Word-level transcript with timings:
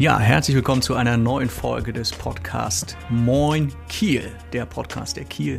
Ja, 0.00 0.18
herzlich 0.18 0.56
willkommen 0.56 0.80
zu 0.80 0.94
einer 0.94 1.18
neuen 1.18 1.50
Folge 1.50 1.92
des 1.92 2.10
Podcasts 2.10 2.96
Moin 3.10 3.70
Kiel, 3.90 4.32
der 4.54 4.64
Podcast, 4.64 5.18
der 5.18 5.26
Kiel 5.26 5.58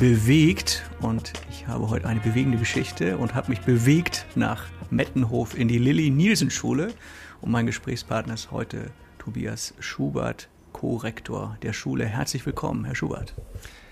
bewegt. 0.00 0.88
Und 1.02 1.34
ich 1.50 1.66
habe 1.66 1.90
heute 1.90 2.08
eine 2.08 2.20
bewegende 2.20 2.56
Geschichte 2.56 3.18
und 3.18 3.34
habe 3.34 3.50
mich 3.50 3.60
bewegt 3.60 4.24
nach 4.34 4.64
Mettenhof 4.88 5.54
in 5.54 5.68
die 5.68 5.76
Lilly-Nielsen-Schule. 5.76 6.94
Und 7.42 7.50
mein 7.50 7.66
Gesprächspartner 7.66 8.32
ist 8.32 8.52
heute 8.52 8.90
Tobias 9.18 9.74
Schubert, 9.80 10.48
Co-Rektor 10.72 11.58
der 11.60 11.74
Schule. 11.74 12.06
Herzlich 12.06 12.46
willkommen, 12.46 12.86
Herr 12.86 12.94
Schubert. 12.94 13.34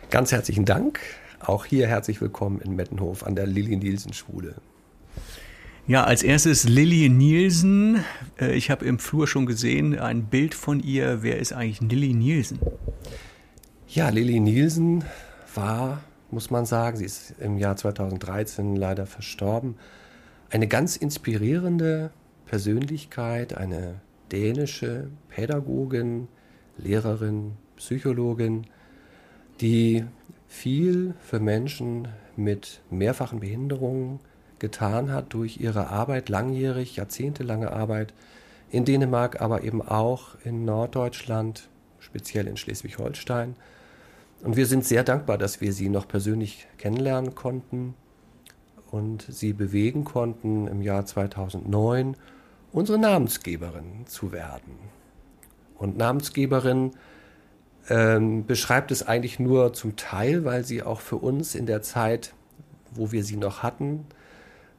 Ganz 0.08 0.32
herzlichen 0.32 0.64
Dank. 0.64 1.00
Auch 1.38 1.66
hier 1.66 1.86
herzlich 1.86 2.22
willkommen 2.22 2.62
in 2.62 2.76
Mettenhof 2.76 3.24
an 3.26 3.36
der 3.36 3.46
Lilly-Nielsen-Schule. 3.46 4.54
Ja, 5.88 6.02
als 6.02 6.24
erstes 6.24 6.68
Lilly 6.68 7.08
Nielsen. 7.08 8.04
Äh, 8.40 8.56
ich 8.56 8.72
habe 8.72 8.84
im 8.84 8.98
Flur 8.98 9.28
schon 9.28 9.46
gesehen, 9.46 9.96
ein 9.96 10.24
Bild 10.24 10.52
von 10.52 10.80
ihr. 10.80 11.22
Wer 11.22 11.38
ist 11.38 11.52
eigentlich 11.52 11.80
Lilly 11.80 12.12
Nielsen? 12.12 12.58
Ja, 13.86 14.08
Lilly 14.08 14.40
Nielsen 14.40 15.04
war, 15.54 16.02
muss 16.32 16.50
man 16.50 16.66
sagen, 16.66 16.96
sie 16.96 17.04
ist 17.04 17.34
im 17.38 17.56
Jahr 17.56 17.76
2013 17.76 18.74
leider 18.74 19.06
verstorben, 19.06 19.76
eine 20.50 20.66
ganz 20.66 20.96
inspirierende 20.96 22.10
Persönlichkeit, 22.46 23.56
eine 23.56 24.00
dänische 24.32 25.08
Pädagogin, 25.28 26.26
Lehrerin, 26.78 27.52
Psychologin, 27.76 28.66
die 29.60 30.04
viel 30.48 31.14
für 31.20 31.38
Menschen 31.38 32.08
mit 32.34 32.80
mehrfachen 32.90 33.38
Behinderungen 33.38 34.18
getan 34.58 35.12
hat 35.12 35.32
durch 35.32 35.60
ihre 35.60 35.88
Arbeit, 35.88 36.28
langjährig, 36.28 36.96
jahrzehntelange 36.96 37.72
Arbeit 37.72 38.14
in 38.70 38.84
Dänemark, 38.84 39.40
aber 39.40 39.62
eben 39.62 39.82
auch 39.82 40.36
in 40.44 40.64
Norddeutschland, 40.64 41.68
speziell 41.98 42.46
in 42.46 42.56
Schleswig-Holstein. 42.56 43.56
Und 44.42 44.56
wir 44.56 44.66
sind 44.66 44.84
sehr 44.84 45.04
dankbar, 45.04 45.38
dass 45.38 45.60
wir 45.60 45.72
sie 45.72 45.88
noch 45.88 46.08
persönlich 46.08 46.66
kennenlernen 46.78 47.34
konnten 47.34 47.94
und 48.90 49.26
sie 49.28 49.52
bewegen 49.52 50.04
konnten, 50.04 50.66
im 50.66 50.82
Jahr 50.82 51.06
2009 51.06 52.16
unsere 52.72 52.98
Namensgeberin 52.98 54.06
zu 54.06 54.32
werden. 54.32 54.78
Und 55.78 55.96
Namensgeberin 55.96 56.92
ähm, 57.88 58.46
beschreibt 58.46 58.90
es 58.90 59.06
eigentlich 59.06 59.38
nur 59.38 59.72
zum 59.72 59.96
Teil, 59.96 60.44
weil 60.44 60.64
sie 60.64 60.82
auch 60.82 61.00
für 61.00 61.16
uns 61.16 61.54
in 61.54 61.66
der 61.66 61.82
Zeit, 61.82 62.32
wo 62.92 63.12
wir 63.12 63.24
sie 63.24 63.36
noch 63.36 63.62
hatten, 63.62 64.06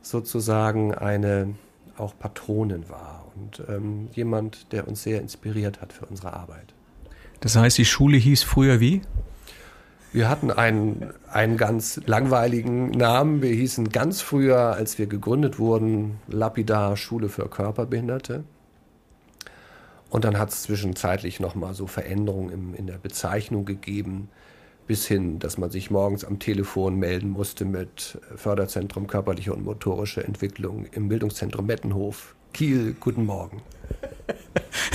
sozusagen 0.09 0.93
eine 0.93 1.55
auch 1.97 2.17
Patronin 2.17 2.89
war 2.89 3.25
und 3.35 3.63
ähm, 3.67 4.09
jemand, 4.13 4.71
der 4.71 4.87
uns 4.87 5.03
sehr 5.03 5.21
inspiriert 5.21 5.81
hat 5.81 5.93
für 5.93 6.05
unsere 6.05 6.33
Arbeit. 6.33 6.73
Das 7.39 7.55
heißt, 7.55 7.77
die 7.77 7.85
Schule 7.85 8.17
hieß 8.17 8.43
früher 8.43 8.79
wie? 8.79 9.01
Wir 10.13 10.29
hatten 10.29 10.51
einen, 10.51 11.11
einen 11.31 11.57
ganz 11.57 12.01
langweiligen 12.05 12.91
Namen. 12.91 13.41
Wir 13.41 13.51
hießen 13.51 13.89
ganz 13.89 14.21
früher, 14.21 14.73
als 14.73 14.97
wir 14.97 15.05
gegründet 15.05 15.59
wurden, 15.59 16.19
Lapidar 16.27 16.97
Schule 16.97 17.29
für 17.29 17.47
Körperbehinderte. 17.49 18.43
Und 20.09 20.23
dann 20.23 20.39
hat 20.39 20.49
es 20.49 20.63
zwischenzeitlich 20.63 21.39
nochmal 21.39 21.73
so 21.73 21.85
Veränderungen 21.85 22.51
im, 22.51 22.75
in 22.75 22.87
der 22.87 22.97
Bezeichnung 22.97 23.65
gegeben 23.65 24.29
bis 24.87 25.05
hin, 25.05 25.39
dass 25.39 25.57
man 25.57 25.69
sich 25.69 25.91
morgens 25.91 26.23
am 26.23 26.39
Telefon 26.39 26.95
melden 26.95 27.29
musste 27.29 27.65
mit 27.65 28.19
Förderzentrum 28.35 29.07
körperliche 29.07 29.53
und 29.53 29.63
motorische 29.63 30.23
Entwicklung 30.23 30.85
im 30.91 31.09
Bildungszentrum 31.09 31.65
Mettenhof. 31.65 32.35
Kiel, 32.53 32.95
guten 32.99 33.25
Morgen. 33.25 33.61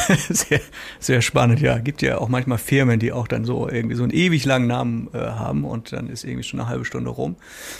sehr, 0.29 0.61
sehr 0.99 1.23
spannend, 1.23 1.61
ja. 1.61 1.79
Gibt 1.79 2.03
ja 2.03 2.19
auch 2.19 2.29
manchmal 2.29 2.59
Firmen, 2.59 2.99
die 2.99 3.13
auch 3.13 3.29
dann 3.29 3.45
so 3.45 3.69
irgendwie 3.69 3.95
so 3.95 4.03
einen 4.03 4.13
ewig 4.13 4.45
langen 4.45 4.67
Namen 4.67 5.09
äh, 5.13 5.19
haben 5.19 5.65
und 5.65 5.93
dann 5.93 6.09
ist 6.09 6.25
irgendwie 6.25 6.43
schon 6.43 6.59
eine 6.59 6.69
halbe 6.69 6.85
Stunde 6.85 7.11
rum. 7.11 7.37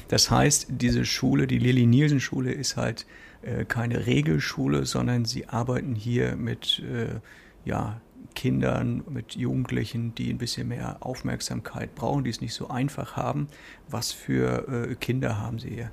Das 0.09 0.31
heißt, 0.31 0.67
diese 0.69 1.05
Schule, 1.05 1.47
die 1.47 1.59
Lilly 1.59 1.87
Nielsen 1.87 2.21
Schule, 2.21 2.53
ist 2.53 2.77
halt 2.77 3.07
äh, 3.43 3.65
keine 3.65 4.07
Regelschule, 4.07 4.85
sondern 4.85 5.25
sie 5.25 5.49
arbeiten 5.49 5.95
hier 5.95 6.37
mit 6.37 6.81
äh, 6.81 7.19
ja, 7.65 8.01
Kindern, 8.35 9.03
mit 9.09 9.35
Jugendlichen, 9.35 10.15
die 10.15 10.31
ein 10.31 10.39
bisschen 10.39 10.69
mehr 10.69 10.99
Aufmerksamkeit 11.01 11.95
brauchen, 11.95 12.25
die 12.25 12.31
es 12.31 12.41
nicht 12.41 12.55
so 12.55 12.69
einfach 12.69 13.17
haben. 13.17 13.49
Was 13.89 14.13
für 14.13 14.91
äh, 14.91 14.95
Kinder 14.95 15.39
haben 15.39 15.59
Sie 15.59 15.71
hier? 15.71 15.91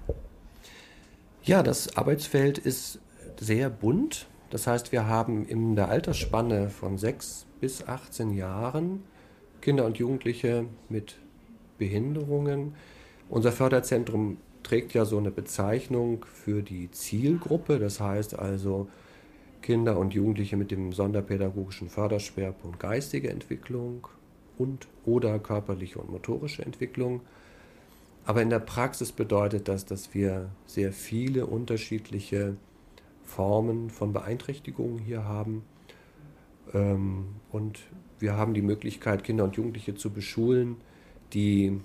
Ja, 1.43 1.63
das 1.63 1.95
Arbeitsfeld 1.97 2.57
ist 2.57 2.99
sehr 3.39 3.69
bunt. 3.69 4.27
Das 4.49 4.67
heißt, 4.67 4.91
wir 4.91 5.05
haben 5.05 5.45
in 5.45 5.75
der 5.75 5.89
Altersspanne 5.89 6.69
von 6.69 6.97
6 6.97 7.45
bis 7.59 7.87
18 7.87 8.31
Jahren 8.31 9.03
Kinder 9.61 9.85
und 9.85 9.97
Jugendliche 9.97 10.65
mit 10.87 11.17
Behinderungen. 11.77 12.75
Unser 13.29 13.51
Förderzentrum 13.51 14.37
trägt 14.63 14.93
ja 14.93 15.05
so 15.05 15.17
eine 15.17 15.31
Bezeichnung 15.31 16.25
für 16.31 16.61
die 16.61 16.91
Zielgruppe. 16.91 17.79
Das 17.79 17.99
heißt 17.99 18.37
also, 18.37 18.87
Kinder 19.61 19.97
und 19.97 20.13
Jugendliche 20.13 20.57
mit 20.57 20.71
dem 20.71 20.93
sonderpädagogischen 20.93 21.89
Förderschwerpunkt 21.89 22.79
geistige 22.79 23.29
Entwicklung 23.29 24.07
und 24.57 24.87
oder 25.05 25.39
körperliche 25.39 25.99
und 25.99 26.11
motorische 26.11 26.65
Entwicklung. 26.65 27.21
Aber 28.25 28.41
in 28.41 28.49
der 28.49 28.59
Praxis 28.59 29.11
bedeutet 29.11 29.67
das, 29.67 29.85
dass 29.85 30.13
wir 30.13 30.49
sehr 30.65 30.93
viele 30.93 31.45
unterschiedliche 31.45 32.55
Formen 33.23 33.89
von 33.89 34.13
Beeinträchtigungen 34.13 34.99
hier 34.99 35.23
haben. 35.23 35.63
Ähm, 36.73 37.27
und 37.51 37.79
wir 38.19 38.35
haben 38.35 38.53
die 38.53 38.61
Möglichkeit, 38.61 39.23
Kinder 39.23 39.45
und 39.45 39.55
Jugendliche 39.55 39.95
zu 39.95 40.11
beschulen, 40.11 40.77
die 41.33 41.79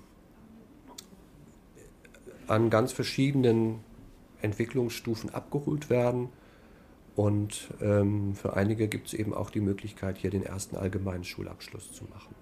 an 2.47 2.69
ganz 2.69 2.91
verschiedenen 2.91 3.79
Entwicklungsstufen 4.41 5.33
abgeholt 5.33 5.89
werden 5.89 6.29
und 7.15 7.69
ähm, 7.81 8.35
für 8.35 8.55
einige 8.55 8.87
gibt 8.87 9.07
es 9.07 9.13
eben 9.13 9.33
auch 9.33 9.49
die 9.49 9.61
Möglichkeit, 9.61 10.17
hier 10.17 10.31
den 10.31 10.43
ersten 10.43 10.75
allgemeinen 10.75 11.23
Schulabschluss 11.23 11.93
zu 11.93 12.03
machen. 12.05 12.35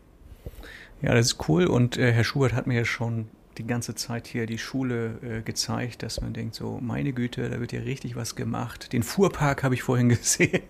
Ja, 1.02 1.14
das 1.14 1.28
ist 1.28 1.50
cool. 1.50 1.66
Und 1.66 1.98
äh, 1.98 2.12
Herr 2.12 2.24
Schubert 2.24 2.54
hat 2.54 2.66
mir 2.66 2.76
ja 2.76 2.86
schon 2.86 3.28
die 3.58 3.68
ganze 3.68 3.94
Zeit 3.94 4.26
hier 4.26 4.46
die 4.46 4.58
Schule 4.58 5.20
äh, 5.22 5.42
gezeigt, 5.42 6.02
dass 6.02 6.22
man 6.22 6.34
denkt, 6.34 6.56
so, 6.56 6.80
meine 6.82 7.14
Güte, 7.14 7.50
da 7.50 7.60
wird 7.60 7.72
ja 7.72 7.82
richtig 7.82 8.16
was 8.16 8.36
gemacht. 8.36 8.94
Den 8.94 9.04
Fuhrpark 9.04 9.64
habe 9.64 9.76
ich 9.76 9.84
vorhin 9.84 10.10
gesehen, 10.10 10.62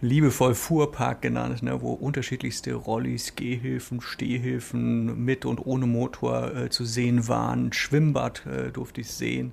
liebevoll 0.00 0.54
Fuhrpark 0.54 1.22
genannt, 1.22 1.62
ne, 1.62 1.80
wo 1.80 1.92
unterschiedlichste 1.92 2.74
Rollis, 2.74 3.36
Gehhilfen, 3.36 4.00
Stehhilfen 4.00 5.24
mit 5.24 5.44
und 5.44 5.64
ohne 5.64 5.86
Motor 5.86 6.54
äh, 6.54 6.68
zu 6.68 6.84
sehen 6.84 7.26
waren. 7.28 7.72
Schwimmbad 7.72 8.44
äh, 8.46 8.70
durfte 8.70 9.00
ich 9.00 9.10
sehen. 9.10 9.52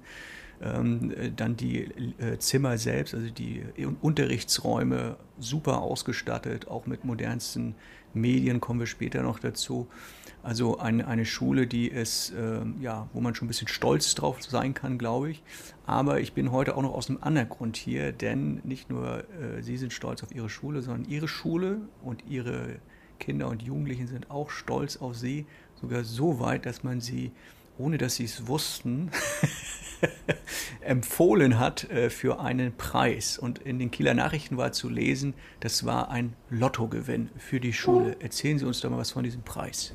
Ähm, 0.63 1.13
dann 1.35 1.57
die 1.57 1.81
äh, 2.19 2.38
Zimmer 2.40 2.78
selbst, 2.78 3.13
also 3.13 3.29
die 3.29 3.63
Unterrichtsräume 4.01 5.18
super 5.40 5.82
ausgestattet, 5.82 6.67
auch 6.67 6.85
mit 6.85 7.03
modernsten 7.03 7.76
Medien 8.14 8.61
kommen 8.61 8.79
wir 8.79 8.87
später 8.87 9.23
noch 9.23 9.40
dazu. 9.40 9.87
Also 10.41 10.78
eine, 10.78 11.08
eine 11.08 11.26
Schule, 11.26 11.67
die 11.67 11.91
es, 11.91 12.32
äh, 12.32 12.59
ja, 12.82 13.08
wo 13.14 13.22
man 13.22 13.35
schon 13.35 13.46
ein 13.46 13.49
bisschen 13.49 13.67
stolz 13.67 14.14
drauf 14.16 14.41
sein 14.41 14.73
kann, 14.73 14.97
glaube 14.97 15.32
ich. 15.32 15.43
Aber 15.85 16.20
ich 16.20 16.34
bin 16.34 16.52
heute 16.52 16.78
auch 16.78 16.82
noch 16.82 16.93
aus 16.93 17.09
einem 17.09 17.20
anderen 17.22 17.49
Grund 17.49 17.76
hier, 17.76 18.11
denn 18.11 18.61
nicht 18.64 18.90
nur 18.90 19.20
äh, 19.20 19.61
Sie 19.61 19.78
sind 19.78 19.91
stolz 19.91 20.23
auf 20.23 20.34
Ihre 20.34 20.49
Schule, 20.49 20.82
sondern 20.82 21.09
Ihre 21.09 21.28
Schule 21.28 21.82
und 22.03 22.23
Ihre 22.29 22.76
Kinder 23.20 23.47
und 23.47 23.61
Jugendlichen 23.61 24.08
sind 24.08 24.32
auch 24.32 24.49
stolz 24.49 24.97
auf 24.97 25.16
Sie, 25.16 25.46
sogar 25.79 26.03
so 26.03 26.40
weit, 26.40 26.66
dass 26.66 26.84
man 26.84 27.02
sie, 27.02 27.32
ohne 27.78 27.97
dass 27.97 28.16
sie 28.16 28.25
es 28.25 28.47
wussten, 28.47 29.11
empfohlen 30.81 31.59
hat 31.59 31.90
äh, 31.90 32.09
für 32.09 32.40
einen 32.40 32.75
Preis. 32.75 33.37
Und 33.37 33.59
in 33.59 33.79
den 33.79 33.91
Kieler 33.91 34.14
Nachrichten 34.14 34.58
war 34.58 34.72
zu 34.72 34.90
lesen, 34.90 35.34
das 35.59 35.85
war 35.85 36.09
ein 36.09 36.34
Lottogewinn 36.49 37.29
für 37.37 37.59
die 37.59 37.73
Schule. 37.73 38.17
Erzählen 38.20 38.59
Sie 38.59 38.66
uns 38.66 38.81
doch 38.81 38.90
mal 38.90 38.97
was 38.97 39.11
von 39.11 39.23
diesem 39.23 39.43
Preis. 39.43 39.93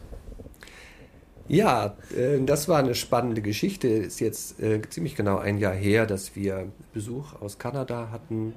Ja, 1.49 1.97
äh, 2.17 2.41
das 2.45 2.69
war 2.69 2.79
eine 2.79 2.95
spannende 2.95 3.43
Geschichte. 3.43 3.89
Ist 3.89 4.21
jetzt 4.21 4.61
äh, 4.61 4.83
ziemlich 4.89 5.17
genau 5.17 5.39
ein 5.39 5.59
Jahr 5.59 5.75
her, 5.75 6.07
dass 6.07 6.37
wir 6.37 6.71
Besuch 6.93 7.41
aus 7.41 7.59
Kanada 7.59 8.11
hatten 8.11 8.55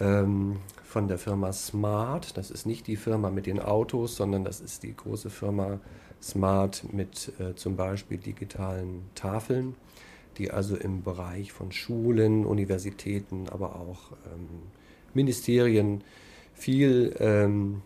ähm, 0.00 0.56
von 0.82 1.08
der 1.08 1.18
Firma 1.18 1.52
Smart. 1.52 2.36
Das 2.36 2.50
ist 2.50 2.66
nicht 2.66 2.86
die 2.86 2.96
Firma 2.96 3.30
mit 3.30 3.46
den 3.46 3.58
Autos, 3.58 4.16
sondern 4.16 4.44
das 4.44 4.60
ist 4.60 4.82
die 4.82 4.94
große 4.94 5.30
Firma 5.30 5.80
Smart 6.24 6.92
mit 6.92 7.32
äh, 7.38 7.54
zum 7.54 7.76
Beispiel 7.76 8.18
digitalen 8.18 9.02
Tafeln 9.14 9.76
die 10.38 10.50
also 10.50 10.76
im 10.76 11.02
Bereich 11.02 11.52
von 11.52 11.70
Schulen, 11.72 12.46
Universitäten, 12.46 13.48
aber 13.50 13.76
auch 13.76 14.12
ähm, 14.32 14.48
Ministerien 15.14 16.04
viel 16.54 17.14
ähm, 17.18 17.82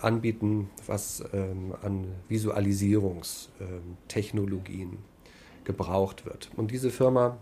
anbieten, 0.00 0.70
was 0.86 1.22
ähm, 1.32 1.74
an 1.82 2.06
Visualisierungstechnologien 2.28 4.90
ähm, 4.90 4.98
gebraucht 5.64 6.24
wird. 6.26 6.50
Und 6.56 6.70
diese 6.70 6.90
Firma 6.90 7.38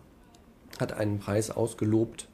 hat 0.78 0.92
einen 0.92 1.18
Preis 1.18 1.50
ausgelobt 1.50 2.28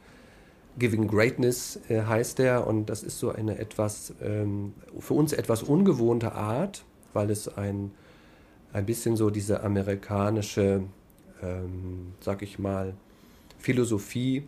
Giving 0.78 1.08
Greatness 1.08 1.80
äh, 1.88 2.02
heißt 2.02 2.38
er 2.40 2.66
und 2.66 2.86
das 2.86 3.02
ist 3.02 3.18
so 3.18 3.32
eine 3.32 3.58
etwas, 3.58 4.12
ähm, 4.22 4.74
für 5.00 5.14
uns 5.14 5.32
etwas 5.32 5.64
ungewohnte 5.64 6.32
Art, 6.32 6.84
weil 7.18 7.30
es 7.30 7.48
ein, 7.56 7.90
ein 8.72 8.86
bisschen 8.86 9.16
so 9.16 9.28
diese 9.28 9.64
amerikanische, 9.64 10.84
ähm, 11.42 12.12
sag 12.20 12.42
ich 12.42 12.60
mal, 12.60 12.94
Philosophie 13.58 14.44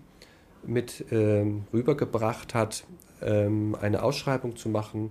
mit 0.64 1.04
ähm, 1.10 1.64
rübergebracht 1.72 2.54
hat, 2.54 2.84
ähm, 3.22 3.76
eine 3.80 4.04
Ausschreibung 4.04 4.54
zu 4.54 4.68
machen 4.68 5.10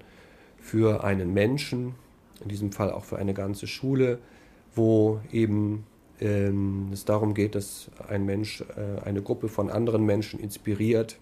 für 0.57 1.03
einen 1.03 1.33
Menschen, 1.33 1.95
in 2.41 2.47
diesem 2.47 2.71
Fall 2.71 2.93
auch 2.93 3.03
für 3.03 3.17
eine 3.17 3.33
ganze 3.33 3.67
Schule, 3.67 4.19
wo 4.73 5.19
eben 5.33 5.85
ähm, 6.21 6.91
es 6.93 7.03
darum 7.03 7.33
geht, 7.33 7.55
dass 7.55 7.91
ein 8.07 8.25
Mensch 8.25 8.61
äh, 8.61 9.05
eine 9.05 9.21
Gruppe 9.21 9.49
von 9.49 9.69
anderen 9.69 10.05
Menschen 10.05 10.39
inspiriert, 10.39 11.17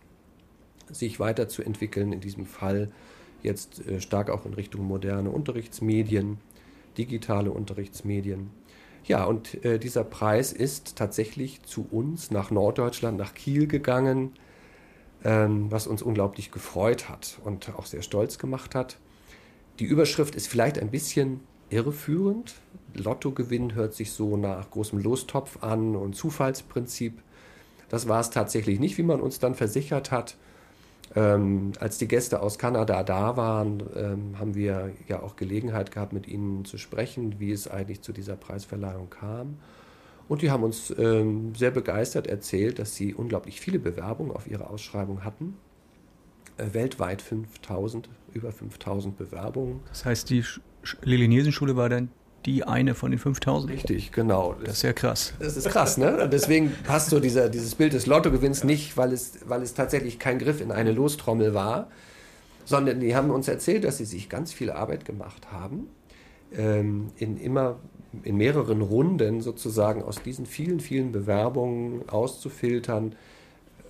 sich 0.91 1.19
weiterzuentwickeln, 1.19 2.13
in 2.13 2.19
diesem 2.21 2.45
Fall 2.45 2.91
jetzt 3.43 3.85
äh, 3.87 4.01
stark 4.01 4.29
auch 4.29 4.45
in 4.45 4.53
Richtung 4.53 4.85
moderne 4.85 5.29
Unterrichtsmedien, 5.29 6.37
digitale 6.97 7.51
Unterrichtsmedien. 7.51 8.49
Ja, 9.05 9.23
und 9.23 9.63
äh, 9.63 9.79
dieser 9.79 10.03
Preis 10.03 10.51
ist 10.51 10.97
tatsächlich 10.97 11.63
zu 11.63 11.87
uns 11.89 12.29
nach 12.31 12.51
Norddeutschland, 12.51 13.17
nach 13.17 13.33
Kiel 13.33 13.67
gegangen, 13.67 14.33
ähm, 15.23 15.71
was 15.71 15.87
uns 15.87 16.01
unglaublich 16.01 16.51
gefreut 16.51 17.07
hat 17.07 17.39
und 17.45 17.73
auch 17.77 17.85
sehr 17.85 18.01
stolz 18.01 18.37
gemacht 18.37 18.75
hat. 18.75 18.97
Die 19.79 19.85
Überschrift 19.85 20.35
ist 20.35 20.47
vielleicht 20.47 20.79
ein 20.79 20.91
bisschen 20.91 21.39
irreführend. 21.69 22.55
Lottogewinn 22.95 23.75
hört 23.75 23.93
sich 23.93 24.11
so 24.11 24.37
nach 24.37 24.69
großem 24.71 24.99
Lostopf 24.99 25.63
an 25.63 25.95
und 25.95 26.15
Zufallsprinzip. 26.15 27.21
Das 27.89 28.07
war 28.07 28.19
es 28.19 28.29
tatsächlich 28.29 28.79
nicht, 28.79 28.97
wie 28.97 29.03
man 29.03 29.21
uns 29.21 29.39
dann 29.39 29.55
versichert 29.55 30.11
hat. 30.11 30.35
Ähm, 31.15 31.71
als 31.79 31.97
die 31.97 32.07
Gäste 32.07 32.41
aus 32.41 32.59
Kanada 32.59 33.03
da 33.03 33.37
waren, 33.37 33.83
ähm, 33.95 34.39
haben 34.39 34.55
wir 34.55 34.91
ja 35.07 35.21
auch 35.21 35.35
Gelegenheit 35.35 35.91
gehabt, 35.91 36.13
mit 36.13 36.27
ihnen 36.27 36.65
zu 36.65 36.77
sprechen, 36.77 37.39
wie 37.39 37.51
es 37.51 37.67
eigentlich 37.67 38.01
zu 38.01 38.11
dieser 38.11 38.35
Preisverleihung 38.35 39.09
kam. 39.09 39.57
Und 40.27 40.41
die 40.41 40.51
haben 40.51 40.63
uns 40.63 40.93
ähm, 40.97 41.55
sehr 41.55 41.71
begeistert 41.71 42.27
erzählt, 42.27 42.79
dass 42.79 42.95
sie 42.95 43.13
unglaublich 43.13 43.61
viele 43.61 43.79
Bewerbungen 43.79 44.31
auf 44.31 44.47
ihre 44.47 44.69
Ausschreibung 44.69 45.23
hatten. 45.23 45.55
Äh, 46.57 46.73
weltweit 46.73 47.21
5000, 47.21 48.09
über 48.33 48.51
5000 48.51 49.17
Bewerbungen. 49.17 49.79
Das 49.87 50.03
heißt, 50.03 50.29
die 50.29 50.43
Lili-Nielsen-Schule 51.01 51.75
war 51.77 51.87
dann 51.87 52.09
die 52.47 52.63
eine 52.63 52.95
von 52.95 53.11
den 53.11 53.19
5000? 53.19 53.71
Richtig, 53.71 54.11
genau. 54.11 54.55
Das 54.63 54.77
ist 54.77 54.81
ja 54.83 54.93
krass. 54.93 55.33
Das 55.39 55.57
ist 55.57 55.69
krass, 55.69 55.97
ne? 55.97 56.23
Und 56.23 56.33
deswegen 56.33 56.71
passt 56.85 57.09
so 57.09 57.19
dieser, 57.19 57.49
dieses 57.49 57.75
Bild 57.75 57.93
des 57.93 58.05
Lottogewinns 58.07 58.63
nicht, 58.63 58.97
weil 58.97 59.13
es, 59.13 59.39
weil 59.45 59.61
es 59.61 59.73
tatsächlich 59.73 60.17
kein 60.17 60.39
Griff 60.39 60.61
in 60.61 60.71
eine 60.71 60.93
Lostrommel 60.93 61.53
war, 61.53 61.89
sondern 62.65 63.01
die 63.01 63.15
haben 63.15 63.29
uns 63.29 63.47
erzählt, 63.47 63.83
dass 63.83 63.97
sie 63.97 64.05
sich 64.05 64.29
ganz 64.29 64.53
viel 64.53 64.71
Arbeit 64.71 65.05
gemacht 65.05 65.51
haben, 65.51 65.89
ähm, 66.55 67.11
in 67.17 67.37
immer 67.37 67.77
in 68.23 68.37
mehreren 68.37 68.81
Runden 68.81 69.41
sozusagen 69.41 70.01
aus 70.01 70.23
diesen 70.23 70.45
vielen, 70.45 70.79
vielen 70.79 71.11
Bewerbungen 71.11 72.07
auszufiltern, 72.07 73.15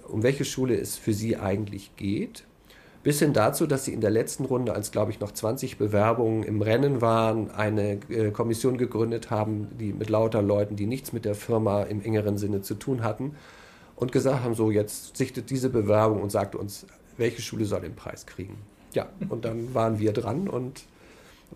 um 0.07 0.23
welche 0.23 0.43
Schule 0.43 0.75
es 0.75 0.97
für 0.97 1.13
sie 1.13 1.37
eigentlich 1.37 1.95
geht 1.95 2.43
bis 3.07 3.19
hin 3.19 3.31
dazu, 3.31 3.67
dass 3.67 3.85
sie 3.85 3.93
in 3.93 4.01
der 4.01 4.09
letzten 4.09 4.43
Runde, 4.43 4.73
als 4.73 4.91
glaube 4.91 5.11
ich 5.11 5.21
noch 5.21 5.31
20 5.31 5.77
Bewerbungen 5.77 6.43
im 6.43 6.61
Rennen 6.61 6.99
waren, 6.99 7.49
eine 7.51 7.99
äh, 8.09 8.31
Kommission 8.31 8.77
gegründet 8.77 9.31
haben, 9.31 9.69
die 9.79 9.93
mit 9.93 10.09
lauter 10.09 10.41
Leuten, 10.41 10.75
die 10.75 10.87
nichts 10.87 11.13
mit 11.13 11.23
der 11.23 11.33
Firma 11.33 11.83
im 11.83 12.01
engeren 12.01 12.37
Sinne 12.37 12.63
zu 12.63 12.75
tun 12.75 13.05
hatten, 13.05 13.37
und 13.95 14.11
gesagt 14.11 14.43
haben, 14.43 14.55
so 14.55 14.71
jetzt 14.71 15.15
sichtet 15.15 15.49
diese 15.51 15.69
Bewerbung 15.69 16.21
und 16.21 16.33
sagt 16.33 16.53
uns, 16.53 16.85
welche 17.15 17.41
Schule 17.41 17.63
soll 17.63 17.79
den 17.79 17.95
Preis 17.95 18.25
kriegen. 18.25 18.57
Ja, 18.91 19.07
und 19.29 19.45
dann 19.45 19.73
waren 19.73 19.99
wir 19.99 20.11
dran 20.11 20.49
und 20.49 20.83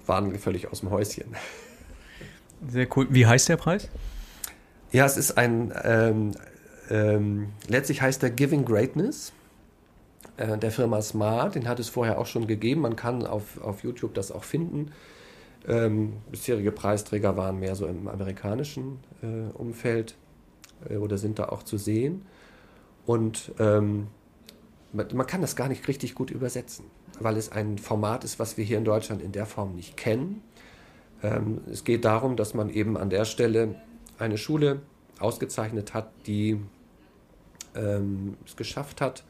waren 0.05 0.33
völlig 0.39 0.71
aus 0.71 0.79
dem 0.79 0.89
Häuschen. 0.89 1.35
Sehr 2.65 2.87
cool. 2.95 3.07
Wie 3.09 3.25
heißt 3.25 3.49
der 3.49 3.57
Preis? 3.57 3.89
Ja, 4.93 5.05
es 5.05 5.17
ist 5.17 5.37
ein, 5.37 5.73
ähm, 5.83 6.31
ähm, 6.89 7.49
letztlich 7.67 8.01
heißt 8.01 8.23
er 8.23 8.29
Giving 8.29 8.63
Greatness. 8.63 9.33
Äh, 10.41 10.57
der 10.57 10.71
Firma 10.71 11.01
Smart. 11.01 11.55
Den 11.55 11.67
hat 11.67 11.79
es 11.79 11.89
vorher 11.89 12.19
auch 12.19 12.25
schon 12.25 12.47
gegeben. 12.47 12.81
Man 12.81 12.95
kann 12.95 13.25
auf, 13.25 13.61
auf 13.61 13.83
YouTube 13.83 14.13
das 14.13 14.31
auch 14.31 14.43
finden. 14.43 14.91
Ähm, 15.67 16.13
bisherige 16.31 16.71
Preisträger 16.71 17.37
waren 17.37 17.59
mehr 17.59 17.75
so 17.75 17.85
im 17.85 18.07
amerikanischen 18.07 18.99
äh, 19.21 19.55
Umfeld 19.55 20.15
äh, 20.89 20.97
oder 20.97 21.17
sind 21.19 21.37
da 21.37 21.49
auch 21.49 21.63
zu 21.63 21.77
sehen. 21.77 22.25
Und 23.05 23.51
ähm, 23.59 24.07
man 24.93 25.25
kann 25.25 25.41
das 25.41 25.55
gar 25.55 25.69
nicht 25.69 25.87
richtig 25.87 26.15
gut 26.15 26.31
übersetzen, 26.31 26.85
weil 27.19 27.37
es 27.37 27.51
ein 27.51 27.77
Format 27.77 28.23
ist, 28.23 28.39
was 28.39 28.57
wir 28.57 28.65
hier 28.65 28.77
in 28.77 28.83
Deutschland 28.83 29.21
in 29.21 29.31
der 29.31 29.45
Form 29.45 29.75
nicht 29.75 29.95
kennen. 29.95 30.41
Ähm, 31.23 31.61
es 31.71 31.83
geht 31.83 32.03
darum, 32.03 32.35
dass 32.35 32.53
man 32.53 32.69
eben 32.69 32.97
an 32.97 33.09
der 33.09 33.25
Stelle 33.25 33.75
eine 34.17 34.37
Schule 34.37 34.81
ausgezeichnet 35.19 35.93
hat, 35.93 36.11
die 36.25 36.59
ähm, 37.75 38.37
es 38.45 38.55
geschafft 38.55 38.99
hat, 39.01 39.23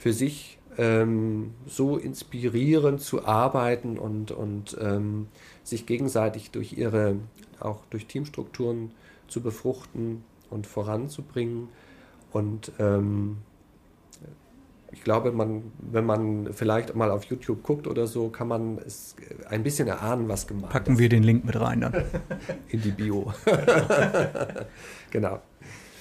für 0.00 0.14
sich 0.14 0.58
ähm, 0.78 1.52
so 1.66 1.98
inspirierend 1.98 3.02
zu 3.02 3.26
arbeiten 3.26 3.98
und, 3.98 4.30
und 4.30 4.78
ähm, 4.80 5.26
sich 5.62 5.84
gegenseitig 5.84 6.52
durch 6.52 6.72
ihre, 6.72 7.16
auch 7.60 7.84
durch 7.90 8.06
Teamstrukturen 8.06 8.92
zu 9.28 9.42
befruchten 9.42 10.24
und 10.48 10.66
voranzubringen. 10.66 11.68
Und 12.32 12.72
ähm, 12.78 13.36
ich 14.90 15.04
glaube, 15.04 15.32
man, 15.32 15.70
wenn 15.78 16.06
man 16.06 16.54
vielleicht 16.54 16.94
mal 16.96 17.10
auf 17.10 17.24
YouTube 17.24 17.62
guckt 17.62 17.86
oder 17.86 18.06
so, 18.06 18.30
kann 18.30 18.48
man 18.48 18.78
es 18.78 19.16
ein 19.50 19.62
bisschen 19.62 19.86
erahnen, 19.86 20.30
was 20.30 20.46
gemacht 20.46 20.72
Packen 20.72 20.98
wir 20.98 21.10
den 21.10 21.24
Link 21.24 21.44
mit 21.44 21.60
rein 21.60 21.82
dann. 21.82 21.92
In 22.68 22.80
die 22.80 22.92
Bio. 22.92 23.34
genau. 25.10 25.40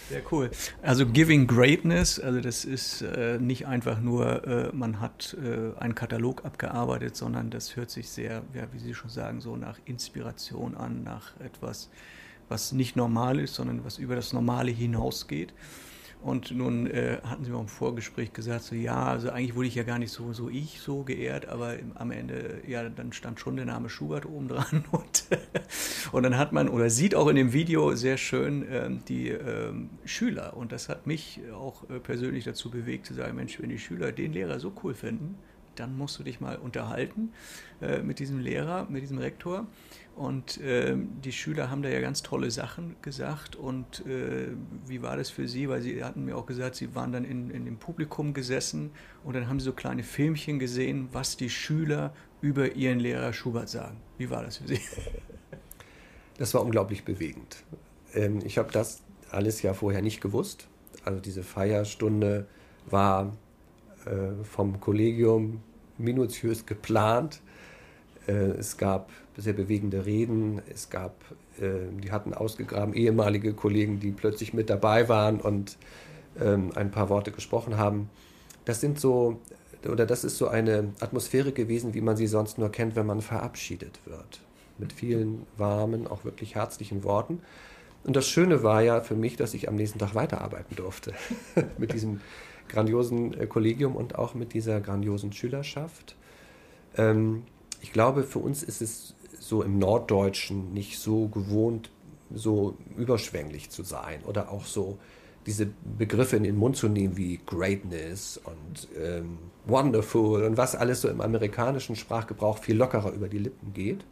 Sehr 0.09 0.23
cool. 0.31 0.49
Also 0.81 1.05
Giving 1.05 1.45
Greatness, 1.45 2.19
also 2.19 2.41
das 2.41 2.65
ist 2.65 3.03
äh, 3.03 3.37
nicht 3.39 3.67
einfach 3.67 3.99
nur, 3.99 4.47
äh, 4.47 4.71
man 4.73 4.99
hat 4.99 5.37
äh, 5.39 5.79
einen 5.79 5.93
Katalog 5.93 6.45
abgearbeitet, 6.45 7.15
sondern 7.15 7.51
das 7.51 7.75
hört 7.75 7.91
sich 7.91 8.09
sehr, 8.09 8.41
ja, 8.55 8.63
wie 8.73 8.79
Sie 8.79 8.95
schon 8.95 9.11
sagen, 9.11 9.39
so 9.39 9.55
nach 9.55 9.77
Inspiration 9.85 10.75
an, 10.75 11.03
nach 11.03 11.39
etwas, 11.39 11.91
was 12.47 12.71
nicht 12.71 12.95
normal 12.95 13.39
ist, 13.39 13.53
sondern 13.53 13.85
was 13.85 13.99
über 13.99 14.15
das 14.15 14.33
Normale 14.33 14.71
hinausgeht. 14.71 15.53
Und 16.21 16.51
nun 16.51 16.87
äh, 16.87 17.19
hatten 17.23 17.45
Sie 17.45 17.51
mir 17.51 17.59
im 17.59 17.69
Vorgespräch 17.69 18.33
gesagt, 18.33 18.63
so 18.63 18.75
ja, 18.75 19.05
also 19.05 19.29
eigentlich 19.29 19.55
wurde 19.55 19.69
ich 19.69 19.75
ja 19.75 19.83
gar 19.83 19.99
nicht 19.99 20.11
so, 20.11 20.33
so 20.33 20.49
ich 20.49 20.81
so 20.81 21.03
geehrt, 21.03 21.47
aber 21.47 21.79
im, 21.79 21.95
am 21.95 22.11
Ende, 22.11 22.61
ja, 22.67 22.89
dann 22.89 23.13
stand 23.13 23.39
schon 23.39 23.55
der 23.55 23.65
Name 23.65 23.89
Schubert 23.89 24.25
oben 24.25 24.49
dran 24.49 24.83
und, 24.91 25.23
und 26.11 26.23
dann 26.23 26.37
hat 26.37 26.51
man 26.51 26.67
oder 26.67 26.89
sieht 26.89 27.15
auch 27.15 27.29
in 27.29 27.37
dem 27.37 27.53
Video 27.53 27.95
sehr 27.95 28.17
schön 28.17 28.65
ähm, 28.69 29.01
die 29.07 29.29
ähm, 29.29 29.91
Schüler 30.03 30.57
und 30.57 30.73
das 30.73 30.89
hat 30.89 31.07
mich 31.07 31.39
auch 31.53 31.89
äh, 31.89 31.99
persönlich 31.99 32.43
dazu 32.43 32.69
bewegt 32.69 33.05
zu 33.05 33.13
sagen, 33.13 33.37
Mensch, 33.37 33.61
wenn 33.61 33.69
die 33.69 33.79
Schüler 33.79 34.11
den 34.11 34.33
Lehrer 34.33 34.59
so 34.59 34.73
cool 34.83 34.93
finden, 34.93 35.37
dann 35.75 35.97
musst 35.97 36.19
du 36.19 36.23
dich 36.23 36.41
mal 36.41 36.57
unterhalten 36.57 37.31
äh, 37.81 38.01
mit 38.01 38.19
diesem 38.19 38.39
Lehrer, 38.39 38.87
mit 38.89 39.01
diesem 39.01 39.17
Rektor. 39.17 39.67
Und 40.19 40.59
äh, 40.59 40.97
die 41.23 41.31
Schüler 41.31 41.71
haben 41.71 41.81
da 41.81 41.87
ja 41.87 42.01
ganz 42.01 42.21
tolle 42.21 42.51
Sachen 42.51 42.97
gesagt. 43.01 43.55
Und 43.55 44.05
äh, 44.05 44.49
wie 44.85 45.01
war 45.01 45.15
das 45.15 45.29
für 45.29 45.47
Sie? 45.47 45.69
Weil 45.69 45.81
Sie 45.81 46.03
hatten 46.03 46.25
mir 46.25 46.35
auch 46.35 46.45
gesagt, 46.45 46.75
Sie 46.75 46.93
waren 46.93 47.13
dann 47.13 47.23
in, 47.23 47.49
in 47.49 47.63
dem 47.63 47.77
Publikum 47.77 48.33
gesessen 48.33 48.91
und 49.23 49.33
dann 49.33 49.47
haben 49.47 49.61
Sie 49.61 49.65
so 49.65 49.71
kleine 49.71 50.03
Filmchen 50.03 50.59
gesehen, 50.59 51.07
was 51.13 51.37
die 51.37 51.49
Schüler 51.49 52.13
über 52.41 52.75
ihren 52.75 52.99
Lehrer 52.99 53.31
Schubert 53.31 53.69
sagen. 53.69 53.95
Wie 54.17 54.29
war 54.29 54.43
das 54.43 54.57
für 54.57 54.67
Sie? 54.67 54.81
Das 56.37 56.53
war 56.53 56.61
unglaublich 56.61 57.03
bewegend. 57.03 57.63
Ähm, 58.13 58.39
ich 58.45 58.57
habe 58.57 58.71
das 58.71 59.01
alles 59.29 59.61
ja 59.61 59.73
vorher 59.73 60.01
nicht 60.01 60.21
gewusst. 60.21 60.69
Also 61.03 61.19
diese 61.19 61.43
Feierstunde 61.43 62.47
war 62.89 63.35
äh, 64.05 64.41
vom 64.45 64.79
Kollegium 64.79 65.61
minutiös 65.97 66.65
geplant. 66.65 67.41
Äh, 68.29 68.59
es 68.59 68.77
gab 68.77 69.09
sehr 69.37 69.53
bewegende 69.53 70.05
Reden. 70.05 70.61
Es 70.71 70.89
gab, 70.89 71.15
äh, 71.59 71.69
die 72.03 72.11
hatten 72.11 72.33
ausgegraben 72.33 72.93
ehemalige 72.93 73.53
Kollegen, 73.53 73.99
die 73.99 74.11
plötzlich 74.11 74.53
mit 74.53 74.69
dabei 74.69 75.09
waren 75.09 75.41
und 75.41 75.77
ähm, 76.39 76.71
ein 76.75 76.91
paar 76.91 77.09
Worte 77.09 77.31
gesprochen 77.31 77.77
haben. 77.77 78.09
Das 78.65 78.81
sind 78.81 78.99
so, 78.99 79.39
oder 79.89 80.05
das 80.05 80.23
ist 80.23 80.37
so 80.37 80.47
eine 80.47 80.93
Atmosphäre 80.99 81.51
gewesen, 81.51 81.93
wie 81.93 82.01
man 82.01 82.17
sie 82.17 82.27
sonst 82.27 82.57
nur 82.57 82.71
kennt, 82.71 82.95
wenn 82.95 83.05
man 83.05 83.21
verabschiedet 83.21 83.99
wird. 84.05 84.41
Mit 84.77 84.93
vielen 84.93 85.45
warmen, 85.57 86.07
auch 86.07 86.23
wirklich 86.23 86.55
herzlichen 86.55 87.03
Worten. 87.03 87.41
Und 88.03 88.15
das 88.15 88.27
Schöne 88.27 88.63
war 88.63 88.81
ja 88.81 89.01
für 89.01 89.15
mich, 89.15 89.35
dass 89.35 89.53
ich 89.53 89.67
am 89.67 89.75
nächsten 89.75 89.99
Tag 89.99 90.15
weiterarbeiten 90.15 90.75
durfte. 90.75 91.13
mit 91.77 91.93
diesem 91.93 92.21
grandiosen 92.67 93.33
äh, 93.33 93.47
Kollegium 93.47 93.95
und 93.95 94.15
auch 94.15 94.35
mit 94.35 94.53
dieser 94.53 94.79
grandiosen 94.79 95.33
Schülerschaft. 95.33 96.15
Ähm, 96.95 97.43
ich 97.81 97.91
glaube, 97.93 98.23
für 98.23 98.39
uns 98.39 98.63
ist 98.63 98.81
es 98.81 99.15
so 99.39 99.63
im 99.63 99.79
Norddeutschen 99.79 100.73
nicht 100.73 100.99
so 100.99 101.27
gewohnt, 101.27 101.89
so 102.33 102.77
überschwänglich 102.97 103.69
zu 103.69 103.83
sein 103.83 104.21
oder 104.25 104.51
auch 104.51 104.65
so 104.65 104.99
diese 105.45 105.67
Begriffe 105.97 106.35
in 106.35 106.43
den 106.43 106.57
Mund 106.57 106.75
zu 106.75 106.89
nehmen 106.89 107.17
wie 107.17 107.39
Greatness 107.45 108.39
und 108.43 108.87
ähm, 109.01 109.39
Wonderful 109.65 110.43
und 110.43 110.57
was 110.57 110.75
alles 110.75 111.01
so 111.01 111.09
im 111.09 111.21
amerikanischen 111.21 111.95
Sprachgebrauch 111.95 112.59
viel 112.59 112.75
lockerer 112.75 113.11
über 113.13 113.29
die 113.29 113.39
Lippen 113.39 113.73
geht. 113.73 114.05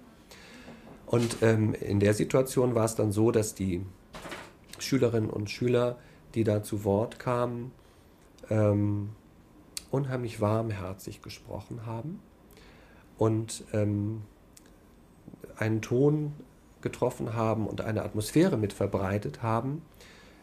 Und 1.06 1.38
ähm, 1.42 1.74
in 1.76 2.00
der 2.00 2.14
Situation 2.14 2.76
war 2.76 2.86
es 2.86 2.96
dann 2.96 3.12
so, 3.12 3.32
dass 3.32 3.54
die 3.54 3.86
Schülerinnen 4.80 5.30
und 5.30 5.50
Schüler, 5.50 5.98
die 6.34 6.44
da 6.44 6.64
zu 6.64 6.84
Wort 6.84 7.20
kamen, 7.20 7.72
ähm, 8.50 9.10
unheimlich 9.92 10.42
warmherzig 10.42 11.22
gesprochen 11.22 11.86
haben 11.86 12.20
und 13.18 13.64
ähm, 13.74 14.22
einen 15.58 15.82
Ton 15.82 16.34
getroffen 16.82 17.34
haben 17.34 17.68
und 17.68 17.82
eine 17.82 18.04
Atmosphäre 18.04 18.58
mit 18.58 18.74
verbreitet 18.74 19.42
haben, 19.42 19.82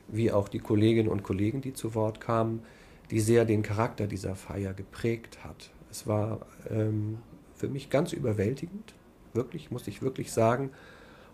wie 0.08 0.32
auch 0.32 0.48
die 0.48 0.58
Kolleginnen 0.58 1.08
und 1.08 1.22
Kollegen, 1.22 1.60
die 1.60 1.72
zu 1.72 1.94
Wort 1.94 2.20
kamen, 2.20 2.62
die 3.10 3.20
sehr 3.20 3.44
den 3.44 3.62
Charakter 3.62 4.06
dieser 4.06 4.34
Feier 4.34 4.74
geprägt 4.74 5.44
hat. 5.44 5.70
Es 5.90 6.06
war 6.06 6.40
ähm, 6.68 7.18
für 7.54 7.68
mich 7.68 7.90
ganz 7.90 8.12
überwältigend, 8.12 8.94
wirklich, 9.32 9.70
muss 9.70 9.86
ich 9.86 10.02
wirklich 10.02 10.32
sagen, 10.32 10.70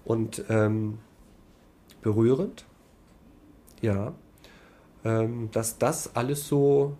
und 0.04 0.44
ähm, 0.48 0.98
berührend, 2.02 2.66
ja, 3.80 4.14
ähm, 5.04 5.50
dass 5.52 5.78
das 5.78 6.14
alles 6.14 6.46
so 6.46 6.96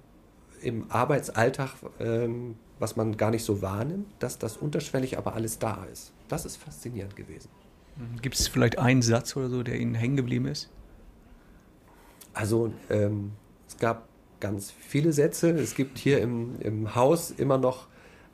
im 0.63 0.91
Arbeitsalltag, 0.91 1.75
ähm, 1.99 2.57
was 2.81 2.97
man 2.97 3.17
gar 3.17 3.31
nicht 3.31 3.45
so 3.45 3.63
wahrnimmt, 3.63 4.07
dass 4.19 4.39
das 4.39 4.57
unterschwellig 4.57 5.19
aber 5.19 5.35
alles 5.35 5.61
da 5.61 5.87
ist. 5.93 6.13
Das 6.29 6.45
ist 6.45 6.57
faszinierend 6.57 7.15
gewesen. 7.15 7.49
Gibt 8.23 8.37
es 8.37 8.49
vielleicht 8.49 8.79
einen 8.79 9.03
Satz 9.03 9.37
oder 9.37 9.51
so, 9.51 9.63
der 9.63 9.79
Ihnen 9.79 9.95
hängen 9.95 10.17
geblieben 10.17 10.47
ist? 10.47 10.71
Also 12.33 12.73
ähm, 12.89 13.33
es 13.69 13.77
gab 13.77 14.09
ganz 14.41 14.71
viele 14.71 15.13
Sätze. 15.13 15.51
Es 15.51 15.75
gibt 15.75 15.99
hier 15.99 16.21
im, 16.21 16.59
im 16.61 16.95
Haus 16.95 17.31
immer 17.31 17.59
noch 17.59 17.87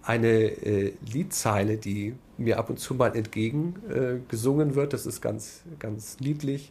eine 0.02 0.28
äh, 0.28 0.94
Liedzeile, 1.12 1.78
die 1.78 2.14
mir 2.38 2.58
ab 2.58 2.70
und 2.70 2.78
zu 2.78 2.94
mal 2.94 3.16
entgegen 3.16 3.74
äh, 3.90 4.20
gesungen 4.28 4.76
wird. 4.76 4.92
Das 4.92 5.06
ist 5.06 5.20
ganz, 5.20 5.62
ganz 5.80 6.18
lieblich. 6.20 6.70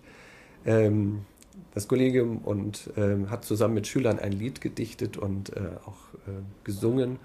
Ähm, 0.65 1.25
das 1.73 1.89
Kollegium 1.89 2.37
und 2.37 2.89
ähm, 2.95 3.29
hat 3.29 3.43
zusammen 3.43 3.73
mit 3.73 3.87
Schülern 3.87 4.19
ein 4.19 4.31
Lied 4.31 4.61
gedichtet 4.61 5.17
und 5.17 5.55
äh, 5.55 5.59
auch 5.85 6.13
äh, 6.27 6.31
gesungen. 6.63 7.19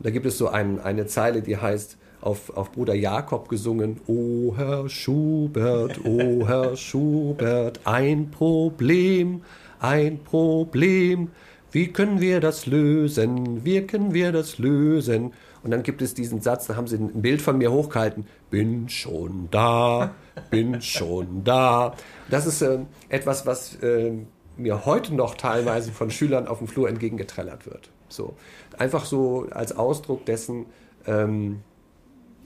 Da 0.00 0.10
gibt 0.10 0.26
es 0.26 0.38
so 0.38 0.48
ein, 0.48 0.80
eine 0.80 1.06
Zeile, 1.06 1.42
die 1.42 1.56
heißt, 1.56 1.96
auf, 2.24 2.56
auf 2.56 2.72
Bruder 2.72 2.94
Jakob 2.94 3.48
gesungen. 3.48 4.00
O 4.06 4.54
Herr 4.56 4.88
Schubert, 4.88 6.04
o 6.04 6.46
Herr 6.46 6.76
Schubert, 6.76 7.80
ein 7.84 8.30
Problem, 8.30 9.42
ein 9.78 10.18
Problem. 10.24 11.30
Wie 11.70 11.88
können 11.88 12.20
wir 12.20 12.40
das 12.40 12.66
lösen? 12.66 13.64
Wie 13.64 13.82
können 13.82 14.14
wir 14.14 14.32
das 14.32 14.58
lösen? 14.58 15.32
Und 15.62 15.70
dann 15.70 15.82
gibt 15.82 16.02
es 16.02 16.14
diesen 16.14 16.40
Satz, 16.40 16.66
da 16.66 16.76
haben 16.76 16.86
sie 16.86 16.96
ein 16.96 17.20
Bild 17.20 17.42
von 17.42 17.58
mir 17.58 17.72
hochgehalten. 17.72 18.26
Bin 18.50 18.88
schon 18.88 19.48
da, 19.50 20.14
bin 20.50 20.80
schon 20.80 21.42
da. 21.42 21.94
Das 22.30 22.46
ist 22.46 22.62
äh, 22.62 22.78
etwas, 23.08 23.44
was 23.44 23.76
äh, 23.82 24.12
mir 24.56 24.86
heute 24.86 25.14
noch 25.14 25.34
teilweise 25.34 25.90
von 25.90 26.10
Schülern 26.10 26.46
auf 26.46 26.58
dem 26.58 26.68
Flur 26.68 26.88
entgegengetrellert 26.88 27.66
wird. 27.66 27.90
So. 28.14 28.34
Einfach 28.78 29.04
so 29.04 29.46
als 29.50 29.76
Ausdruck 29.76 30.24
dessen, 30.24 30.66
ähm, 31.06 31.60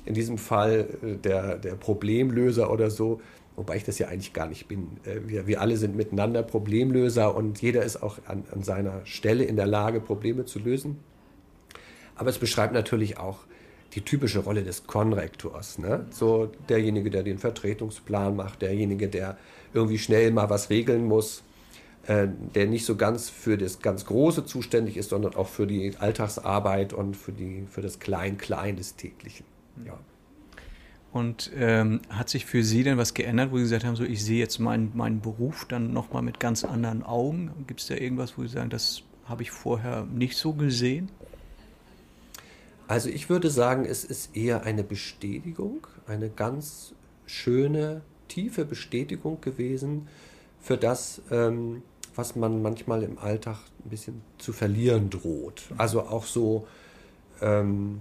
in 0.05 0.15
diesem 0.15 0.39
Fall 0.39 0.89
äh, 1.03 1.17
der, 1.17 1.57
der 1.57 1.75
Problemlöser 1.75 2.73
oder 2.73 2.91
so, 2.91 3.21
wobei 3.57 3.77
ich 3.77 3.85
das 3.85 3.99
ja 3.99 4.09
eigentlich 4.09 4.33
gar 4.33 4.47
nicht 4.47 4.69
bin. 4.69 4.99
Äh, 5.05 5.21
wir, 5.27 5.47
wir 5.47 5.61
alle 5.61 5.77
sind 5.77 5.97
miteinander 5.97 6.43
Problemlöser 6.43 7.35
und 7.35 7.61
jeder 7.61 7.83
ist 7.83 8.03
auch 8.03 8.19
an, 8.27 8.45
an 8.53 8.63
seiner 8.63 9.05
Stelle 9.05 9.45
in 9.45 9.57
der 9.57 9.67
Lage, 9.67 10.01
Probleme 10.01 10.45
zu 10.47 10.59
lösen. 10.59 10.99
Aber 12.17 12.31
es 12.31 12.39
beschreibt 12.39 12.73
natürlich 12.73 13.19
auch 13.19 13.41
die 13.95 14.03
typische 14.03 14.41
Rolle 14.41 14.65
des 14.65 14.87
Konrektors. 14.87 15.79
Ne? 15.79 16.07
So 16.11 16.51
derjenige, 16.69 17.11
der 17.11 17.23
den 17.23 17.39
Vertretungsplan 17.39 18.37
macht, 18.37 18.63
derjenige, 18.63 19.09
der 19.09 19.39
irgendwie 19.73 19.99
schnell 19.99 20.31
mal 20.31 20.51
was 20.51 20.71
regeln 20.71 21.05
muss, 21.05 21.43
der 22.09 22.67
nicht 22.67 22.87
so 22.87 22.97
ganz 22.97 23.29
für 23.29 23.59
das 23.59 23.81
ganz 23.81 24.07
Große 24.07 24.47
zuständig 24.47 24.97
ist, 24.97 25.11
sondern 25.11 25.35
auch 25.35 25.49
für 25.49 25.67
die 25.67 25.95
Alltagsarbeit 25.99 26.95
und 26.95 27.17
für, 27.17 27.33
die, 27.33 27.67
für 27.71 27.83
das 27.83 27.99
Klein-Klein 28.01 28.77
des 28.77 28.97
täglichen. 28.97 29.45
Ja. 29.85 29.99
Und 31.13 31.51
ähm, 31.57 32.01
hat 32.11 32.29
sich 32.29 32.47
für 32.47 32.63
Sie 32.63 32.83
denn 32.83 32.99
was 32.99 33.15
geändert, 33.15 33.51
wo 33.51 33.57
Sie 33.57 33.63
gesagt 33.63 33.85
haben, 33.85 33.97
so 33.97 34.05
ich 34.05 34.25
sehe 34.25 34.39
jetzt 34.39 34.59
meinen, 34.59 34.93
meinen 34.95 35.21
Beruf 35.21 35.67
dann 35.67 35.93
nochmal 35.93 36.23
mit 36.23 36.41
ganz 36.41 36.65
anderen 36.65 37.03
Augen? 37.03 37.51
Gibt 37.67 37.81
es 37.81 37.87
da 37.87 37.95
irgendwas, 37.95 38.39
wo 38.39 38.43
Sie 38.43 38.49
sagen, 38.49 38.71
das 38.71 39.03
habe 39.27 39.43
ich 39.43 39.51
vorher 39.51 40.05
nicht 40.05 40.37
so 40.37 40.55
gesehen? 40.55 41.11
Also 42.87 43.11
ich 43.11 43.29
würde 43.29 43.51
sagen, 43.51 43.85
es 43.85 44.05
ist 44.05 44.35
eher 44.35 44.65
eine 44.65 44.83
Bestätigung, 44.83 45.87
eine 46.07 46.31
ganz 46.31 46.95
schöne, 47.27 48.01
tiefe 48.29 48.65
Bestätigung 48.65 49.41
gewesen 49.43 50.09
für 50.61 50.77
das, 50.77 51.21
ähm, 51.31 51.83
was 52.19 52.35
man 52.35 52.63
manchmal 52.63 53.05
im 53.05 53.17
Alltag 53.17 53.59
ein 53.85 53.91
bisschen 53.91 54.23
zu 54.39 54.53
verlieren 54.53 55.09
droht. 55.09 55.63
Also 55.77 56.03
auch 56.03 56.25
so 56.25 56.67
ähm, 57.41 58.01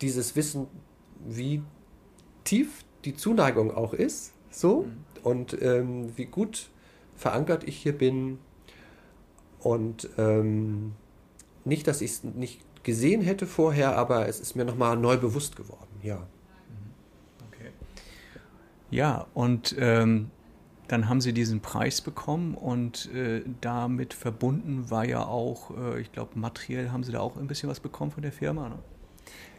dieses 0.00 0.36
Wissen, 0.36 0.68
wie 1.26 1.60
tief 2.44 2.84
die 3.04 3.16
Zuneigung 3.16 3.74
auch 3.74 3.92
ist, 3.92 4.32
so 4.50 4.82
mhm. 4.82 4.96
und 5.24 5.60
ähm, 5.60 6.16
wie 6.16 6.26
gut 6.26 6.68
verankert 7.16 7.64
ich 7.64 7.76
hier 7.76 7.98
bin 7.98 8.38
und 9.58 10.08
ähm, 10.16 10.92
nicht, 11.64 11.88
dass 11.88 12.02
ich 12.02 12.12
es 12.12 12.22
nicht 12.22 12.60
gesehen 12.84 13.20
hätte 13.20 13.48
vorher, 13.48 13.96
aber 13.96 14.28
es 14.28 14.38
ist 14.38 14.54
mir 14.54 14.64
nochmal 14.64 14.96
neu 14.96 15.16
bewusst 15.16 15.56
geworden, 15.56 15.90
ja. 16.04 16.18
Mhm. 16.18 17.48
Okay. 17.48 17.70
Ja, 18.92 19.26
und 19.34 19.74
ähm, 19.76 20.30
dann 20.88 21.08
haben 21.08 21.20
sie 21.20 21.32
diesen 21.32 21.60
Preis 21.60 22.00
bekommen 22.00 22.54
und 22.54 23.12
äh, 23.14 23.42
damit 23.60 24.14
verbunden 24.14 24.90
war 24.90 25.06
ja 25.06 25.24
auch, 25.24 25.70
äh, 25.76 26.00
ich 26.00 26.12
glaube, 26.12 26.38
materiell 26.38 26.90
haben 26.90 27.04
sie 27.04 27.12
da 27.12 27.20
auch 27.20 27.36
ein 27.36 27.46
bisschen 27.46 27.68
was 27.68 27.80
bekommen 27.80 28.10
von 28.10 28.22
der 28.22 28.32
Firma. 28.32 28.68
Ne? 28.68 28.78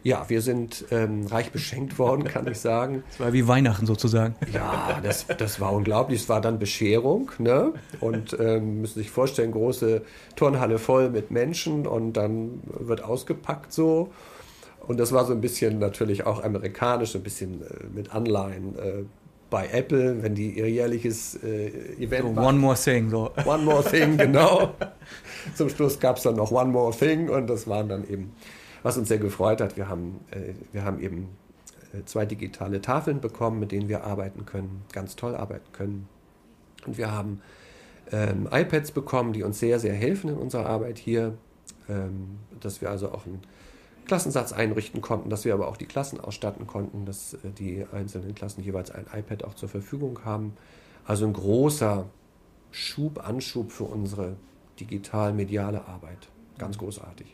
Ja, 0.03 0.29
wir 0.29 0.43
sind 0.43 0.85
ähm, 0.91 1.25
reich 1.25 1.51
beschenkt 1.51 1.97
worden, 1.97 2.25
kann 2.25 2.45
ich 2.45 2.59
sagen. 2.59 3.03
Es 3.09 3.19
war 3.19 3.33
wie 3.33 3.47
Weihnachten 3.47 3.87
sozusagen. 3.87 4.35
Ja, 4.53 4.99
das, 5.01 5.25
das 5.25 5.59
war 5.59 5.73
unglaublich. 5.73 6.21
Es 6.21 6.29
war 6.29 6.41
dann 6.41 6.59
Bescherung. 6.59 7.31
Ne? 7.39 7.73
Und 8.01 8.37
ähm, 8.39 8.81
müssen 8.81 8.99
sich 8.99 9.09
vorstellen, 9.09 9.51
große 9.51 10.03
Turnhalle 10.35 10.77
voll 10.77 11.09
mit 11.09 11.31
Menschen 11.31 11.87
und 11.87 12.13
dann 12.13 12.61
wird 12.67 13.03
ausgepackt 13.03 13.73
so. 13.73 14.11
Und 14.85 14.99
das 14.99 15.11
war 15.11 15.25
so 15.25 15.33
ein 15.33 15.41
bisschen 15.41 15.79
natürlich 15.79 16.27
auch 16.27 16.43
amerikanisch, 16.43 17.15
ein 17.15 17.23
bisschen 17.23 17.63
äh, 17.63 17.87
mit 17.91 18.13
Anleihen. 18.13 18.75
Bei 19.49 19.67
Apple, 19.67 20.23
wenn 20.23 20.35
die 20.35 20.57
ihr 20.57 20.69
jährliches 20.69 21.35
äh, 21.43 21.67
Event 21.99 22.35
so. 22.35 22.41
One 22.41 22.57
More 22.57 22.75
Thing, 22.75 23.09
so. 23.09 23.31
One 23.45 23.63
More 23.63 23.83
Thing, 23.83 24.17
genau. 24.17 24.73
Zum 25.55 25.69
Schluss 25.69 25.99
gab 25.99 26.17
es 26.17 26.23
dann 26.23 26.35
noch 26.35 26.51
One 26.51 26.71
More 26.71 26.95
Thing 26.95 27.29
und 27.29 27.47
das 27.47 27.67
waren 27.67 27.87
dann 27.87 28.09
eben 28.09 28.31
was 28.85 28.99
uns 28.99 29.07
sehr 29.07 29.17
gefreut 29.17 29.61
hat, 29.61 29.77
wir 29.77 29.89
haben, 29.89 30.19
äh, 30.29 30.53
wir 30.71 30.83
haben 30.83 30.99
eben 30.99 31.29
äh, 31.91 32.05
zwei 32.05 32.27
digitale 32.27 32.81
Tafeln 32.81 33.19
bekommen, 33.19 33.59
mit 33.59 33.71
denen 33.71 33.89
wir 33.89 34.03
arbeiten 34.03 34.45
können, 34.45 34.83
ganz 34.91 35.15
toll 35.15 35.33
arbeiten 35.35 35.71
können. 35.71 36.07
Und 36.85 36.99
wir 36.99 37.11
haben 37.11 37.41
ähm, 38.11 38.47
iPads 38.51 38.91
bekommen, 38.91 39.33
die 39.33 39.41
uns 39.41 39.59
sehr, 39.59 39.79
sehr 39.79 39.95
helfen 39.95 40.29
in 40.29 40.37
unserer 40.37 40.67
Arbeit 40.67 40.99
hier, 40.99 41.33
ähm, 41.89 42.37
dass 42.59 42.79
wir 42.79 42.91
also 42.91 43.11
auch 43.11 43.25
einen 43.25 43.41
Klassensatz 44.05 44.53
einrichten 44.53 45.01
konnten, 45.01 45.29
dass 45.29 45.45
wir 45.45 45.53
aber 45.53 45.67
auch 45.67 45.77
die 45.77 45.85
Klassen 45.85 46.19
ausstatten 46.19 46.67
konnten, 46.67 47.05
dass 47.05 47.33
äh, 47.33 47.37
die 47.57 47.85
einzelnen 47.91 48.35
Klassen 48.35 48.63
jeweils 48.63 48.91
ein 48.91 49.05
iPad 49.13 49.43
auch 49.43 49.53
zur 49.53 49.69
Verfügung 49.69 50.23
haben. 50.23 50.53
Also 51.05 51.25
ein 51.25 51.33
großer 51.33 52.05
Schub, 52.71 53.25
Anschub 53.25 53.71
für 53.71 53.85
unsere 53.85 54.35
digital-mediale 54.79 55.85
Arbeit. 55.87 56.27
Ganz 56.57 56.77
großartig. 56.77 57.27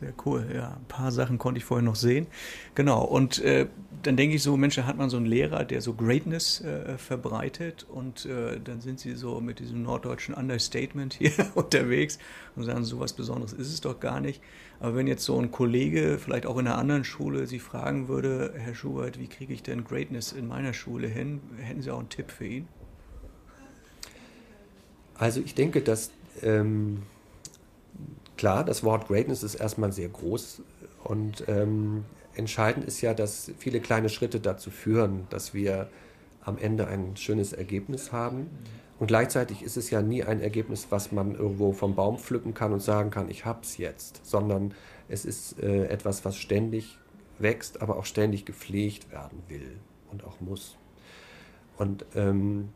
Sehr 0.00 0.12
cool, 0.24 0.46
ja. 0.52 0.76
Ein 0.76 0.86
paar 0.88 1.12
Sachen 1.12 1.38
konnte 1.38 1.58
ich 1.58 1.64
vorher 1.64 1.84
noch 1.84 1.94
sehen. 1.94 2.26
Genau, 2.74 3.04
und 3.04 3.40
äh, 3.42 3.68
dann 4.02 4.16
denke 4.16 4.34
ich 4.34 4.42
so, 4.42 4.56
Mensch, 4.56 4.74
da 4.74 4.86
hat 4.86 4.96
man 4.96 5.08
so 5.08 5.16
einen 5.16 5.26
Lehrer, 5.26 5.64
der 5.64 5.80
so 5.80 5.94
Greatness 5.94 6.60
äh, 6.62 6.98
verbreitet 6.98 7.86
und 7.88 8.26
äh, 8.26 8.58
dann 8.62 8.80
sind 8.80 8.98
sie 8.98 9.14
so 9.14 9.40
mit 9.40 9.60
diesem 9.60 9.82
norddeutschen 9.82 10.34
Understatement 10.34 11.14
hier 11.14 11.32
unterwegs 11.54 12.18
und 12.56 12.64
sagen, 12.64 12.84
so 12.84 12.98
was 12.98 13.12
Besonderes 13.12 13.52
ist 13.52 13.72
es 13.72 13.80
doch 13.80 14.00
gar 14.00 14.20
nicht. 14.20 14.42
Aber 14.80 14.96
wenn 14.96 15.06
jetzt 15.06 15.24
so 15.24 15.38
ein 15.38 15.52
Kollege, 15.52 16.18
vielleicht 16.18 16.46
auch 16.46 16.58
in 16.58 16.66
einer 16.66 16.76
anderen 16.76 17.04
Schule, 17.04 17.46
Sie 17.46 17.60
fragen 17.60 18.08
würde, 18.08 18.52
Herr 18.56 18.74
Schubert, 18.74 19.20
wie 19.20 19.28
kriege 19.28 19.54
ich 19.54 19.62
denn 19.62 19.84
Greatness 19.84 20.32
in 20.32 20.48
meiner 20.48 20.72
Schule 20.72 21.06
hin, 21.06 21.40
hätten 21.58 21.82
Sie 21.82 21.90
auch 21.92 22.00
einen 22.00 22.08
Tipp 22.08 22.32
für 22.32 22.46
ihn? 22.46 22.68
Also 25.14 25.40
ich 25.40 25.54
denke, 25.54 25.82
dass... 25.82 26.10
Ähm 26.42 27.02
klar, 28.36 28.64
das 28.64 28.82
Wort 28.82 29.08
Greatness 29.08 29.42
ist 29.42 29.54
erstmal 29.54 29.92
sehr 29.92 30.08
groß 30.08 30.62
und 31.04 31.44
ähm, 31.48 32.04
entscheidend 32.34 32.86
ist 32.86 33.00
ja, 33.00 33.14
dass 33.14 33.52
viele 33.58 33.80
kleine 33.80 34.08
Schritte 34.08 34.40
dazu 34.40 34.70
führen, 34.70 35.26
dass 35.30 35.54
wir 35.54 35.88
am 36.44 36.58
Ende 36.58 36.86
ein 36.86 37.16
schönes 37.16 37.52
Ergebnis 37.52 38.12
haben. 38.12 38.50
Und 38.98 39.08
gleichzeitig 39.08 39.62
ist 39.62 39.76
es 39.76 39.90
ja 39.90 40.02
nie 40.02 40.22
ein 40.22 40.40
Ergebnis, 40.40 40.86
was 40.90 41.10
man 41.10 41.34
irgendwo 41.34 41.72
vom 41.72 41.94
Baum 41.94 42.18
pflücken 42.18 42.54
kann 42.54 42.72
und 42.72 42.80
sagen 42.80 43.10
kann, 43.10 43.28
ich 43.28 43.44
hab's 43.44 43.76
jetzt, 43.76 44.24
sondern 44.24 44.72
es 45.08 45.24
ist 45.24 45.60
äh, 45.60 45.86
etwas, 45.86 46.24
was 46.24 46.36
ständig 46.36 46.98
wächst, 47.38 47.82
aber 47.82 47.96
auch 47.96 48.04
ständig 48.04 48.44
gepflegt 48.44 49.10
werden 49.10 49.42
will 49.48 49.78
und 50.10 50.24
auch 50.24 50.40
muss. 50.40 50.76
Und 51.76 52.06
ähm, 52.14 52.68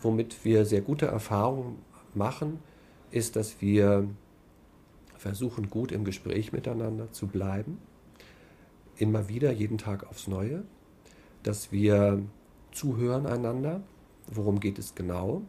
womit 0.00 0.44
wir 0.44 0.64
sehr 0.64 0.80
gute 0.80 1.06
Erfahrungen 1.06 1.78
machen, 2.14 2.58
ist, 3.12 3.36
dass 3.36 3.60
wir 3.60 4.08
versuchen, 5.20 5.70
gut 5.70 5.92
im 5.92 6.04
Gespräch 6.04 6.52
miteinander 6.52 7.12
zu 7.12 7.26
bleiben, 7.26 7.78
immer 8.96 9.28
wieder, 9.28 9.52
jeden 9.52 9.78
Tag 9.78 10.08
aufs 10.08 10.26
Neue, 10.26 10.64
dass 11.42 11.72
wir 11.72 12.22
zuhören 12.72 13.26
einander, 13.26 13.82
worum 14.32 14.60
geht 14.60 14.78
es 14.78 14.94
genau. 14.94 15.42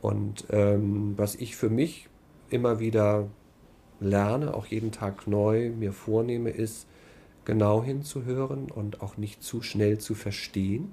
Und 0.00 0.46
ähm, 0.50 1.14
was 1.16 1.34
ich 1.34 1.56
für 1.56 1.70
mich 1.70 2.08
immer 2.50 2.78
wieder 2.78 3.28
lerne, 4.00 4.54
auch 4.54 4.66
jeden 4.66 4.92
Tag 4.92 5.26
neu 5.26 5.70
mir 5.70 5.92
vornehme, 5.92 6.50
ist, 6.50 6.86
genau 7.44 7.82
hinzuhören 7.82 8.70
und 8.70 9.00
auch 9.00 9.16
nicht 9.16 9.42
zu 9.42 9.62
schnell 9.62 9.98
zu 9.98 10.14
verstehen. 10.14 10.92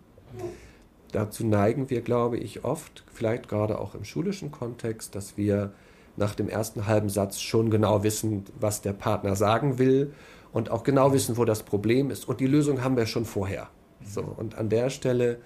Dazu 1.12 1.46
neigen 1.46 1.90
wir, 1.90 2.02
glaube 2.02 2.38
ich, 2.38 2.64
oft, 2.64 3.04
vielleicht 3.14 3.50
gerade 3.50 3.78
auch 3.78 3.94
im 3.94 4.06
schulischen 4.06 4.52
Kontext, 4.52 5.16
dass 5.16 5.38
wir 5.38 5.74
nach 6.18 6.36
dem 6.36 6.50
ersten 6.50 6.88
halben 6.88 7.10
Satz 7.10 7.40
schon 7.40 7.70
genau 7.70 8.04
wissen, 8.04 8.46
was 8.60 8.82
der 8.82 8.94
Partner 8.94 9.36
sagen 9.36 9.78
will 9.78 10.14
und 10.54 10.72
auch 10.72 10.84
genau 10.84 11.12
wissen, 11.14 11.38
wo 11.38 11.46
das 11.46 11.64
Problem 11.64 12.10
ist. 12.10 12.28
Und 12.28 12.40
die 12.40 12.48
Lösung 12.48 12.84
haben 12.84 12.96
wir 12.96 13.06
schon 13.06 13.26
vorher. 13.26 13.70
So, 14.06 14.22
und 14.22 14.58
an 14.58 14.70
der 14.70 14.90
Stelle 14.90 15.40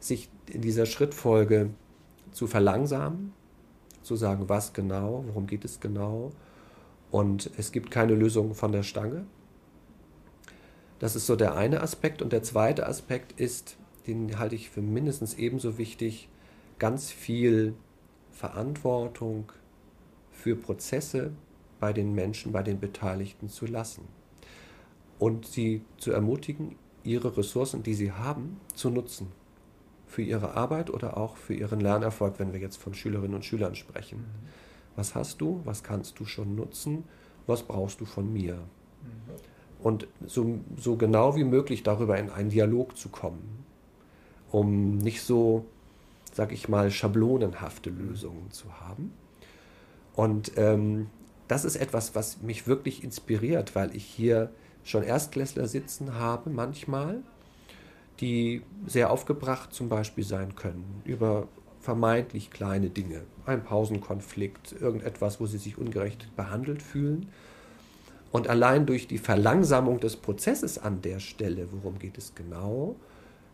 sich 0.00 0.28
in 0.46 0.62
dieser 0.62 0.86
Schrittfolge 0.86 1.70
zu 2.32 2.46
verlangsamen, 2.46 3.32
zu 4.02 4.16
sagen, 4.16 4.48
was 4.48 4.72
genau, 4.72 5.24
worum 5.26 5.46
geht 5.46 5.64
es 5.64 5.80
genau. 5.80 6.30
Und 7.10 7.50
es 7.58 7.72
gibt 7.72 7.90
keine 7.90 8.14
Lösung 8.14 8.54
von 8.54 8.72
der 8.72 8.82
Stange. 8.82 9.26
Das 10.98 11.16
ist 11.16 11.26
so 11.26 11.36
der 11.36 11.54
eine 11.54 11.80
Aspekt. 11.80 12.22
Und 12.22 12.32
der 12.32 12.42
zweite 12.42 12.86
Aspekt 12.86 13.38
ist, 13.38 13.76
den 14.06 14.38
halte 14.38 14.54
ich 14.54 14.70
für 14.70 14.82
mindestens 14.82 15.34
ebenso 15.34 15.78
wichtig, 15.78 16.28
ganz 16.78 17.10
viel 17.10 17.74
Verantwortung 18.30 19.52
für 20.40 20.56
Prozesse 20.56 21.32
bei 21.80 21.92
den 21.92 22.14
Menschen, 22.14 22.52
bei 22.52 22.62
den 22.62 22.80
Beteiligten 22.80 23.48
zu 23.48 23.66
lassen. 23.66 24.08
Und 25.18 25.46
sie 25.46 25.82
zu 25.98 26.12
ermutigen, 26.12 26.76
ihre 27.04 27.36
Ressourcen, 27.36 27.82
die 27.82 27.94
sie 27.94 28.12
haben, 28.12 28.58
zu 28.74 28.90
nutzen. 28.90 29.32
Für 30.06 30.22
ihre 30.22 30.54
Arbeit 30.54 30.90
oder 30.90 31.16
auch 31.18 31.36
für 31.36 31.54
ihren 31.54 31.80
Lernerfolg, 31.80 32.38
wenn 32.38 32.52
wir 32.52 32.60
jetzt 32.60 32.76
von 32.76 32.94
Schülerinnen 32.94 33.34
und 33.34 33.44
Schülern 33.44 33.74
sprechen. 33.74 34.18
Mhm. 34.18 34.48
Was 34.96 35.14
hast 35.14 35.40
du? 35.40 35.60
Was 35.64 35.82
kannst 35.82 36.18
du 36.18 36.24
schon 36.24 36.56
nutzen? 36.56 37.04
Was 37.46 37.62
brauchst 37.62 38.00
du 38.00 38.06
von 38.06 38.32
mir? 38.32 38.54
Mhm. 38.54 39.82
Und 39.82 40.08
so, 40.26 40.58
so 40.76 40.96
genau 40.96 41.36
wie 41.36 41.44
möglich 41.44 41.82
darüber 41.82 42.18
in 42.18 42.30
einen 42.30 42.50
Dialog 42.50 42.96
zu 42.96 43.08
kommen, 43.08 43.64
um 44.50 44.98
nicht 44.98 45.22
so, 45.22 45.66
sag 46.32 46.52
ich 46.52 46.68
mal, 46.68 46.90
schablonenhafte 46.90 47.90
Lösungen 47.90 48.50
zu 48.50 48.80
haben. 48.80 49.12
Und 50.20 50.52
ähm, 50.56 51.06
das 51.48 51.64
ist 51.64 51.76
etwas, 51.76 52.14
was 52.14 52.42
mich 52.42 52.66
wirklich 52.66 53.02
inspiriert, 53.02 53.74
weil 53.74 53.96
ich 53.96 54.04
hier 54.04 54.50
schon 54.84 55.02
Erstklässler 55.02 55.66
sitzen 55.66 56.16
habe 56.16 56.50
manchmal, 56.50 57.22
die 58.20 58.60
sehr 58.86 59.10
aufgebracht 59.10 59.72
zum 59.72 59.88
Beispiel 59.88 60.24
sein 60.24 60.56
können 60.56 61.00
über 61.06 61.48
vermeintlich 61.80 62.50
kleine 62.50 62.90
Dinge, 62.90 63.22
ein 63.46 63.64
Pausenkonflikt, 63.64 64.72
irgendetwas, 64.78 65.40
wo 65.40 65.46
sie 65.46 65.56
sich 65.56 65.78
ungerecht 65.78 66.36
behandelt 66.36 66.82
fühlen. 66.82 67.30
Und 68.30 68.46
allein 68.46 68.84
durch 68.84 69.08
die 69.08 69.16
Verlangsamung 69.16 70.00
des 70.00 70.16
Prozesses 70.16 70.78
an 70.78 71.00
der 71.00 71.20
Stelle, 71.20 71.68
worum 71.72 71.98
geht 71.98 72.18
es 72.18 72.34
genau, 72.34 72.94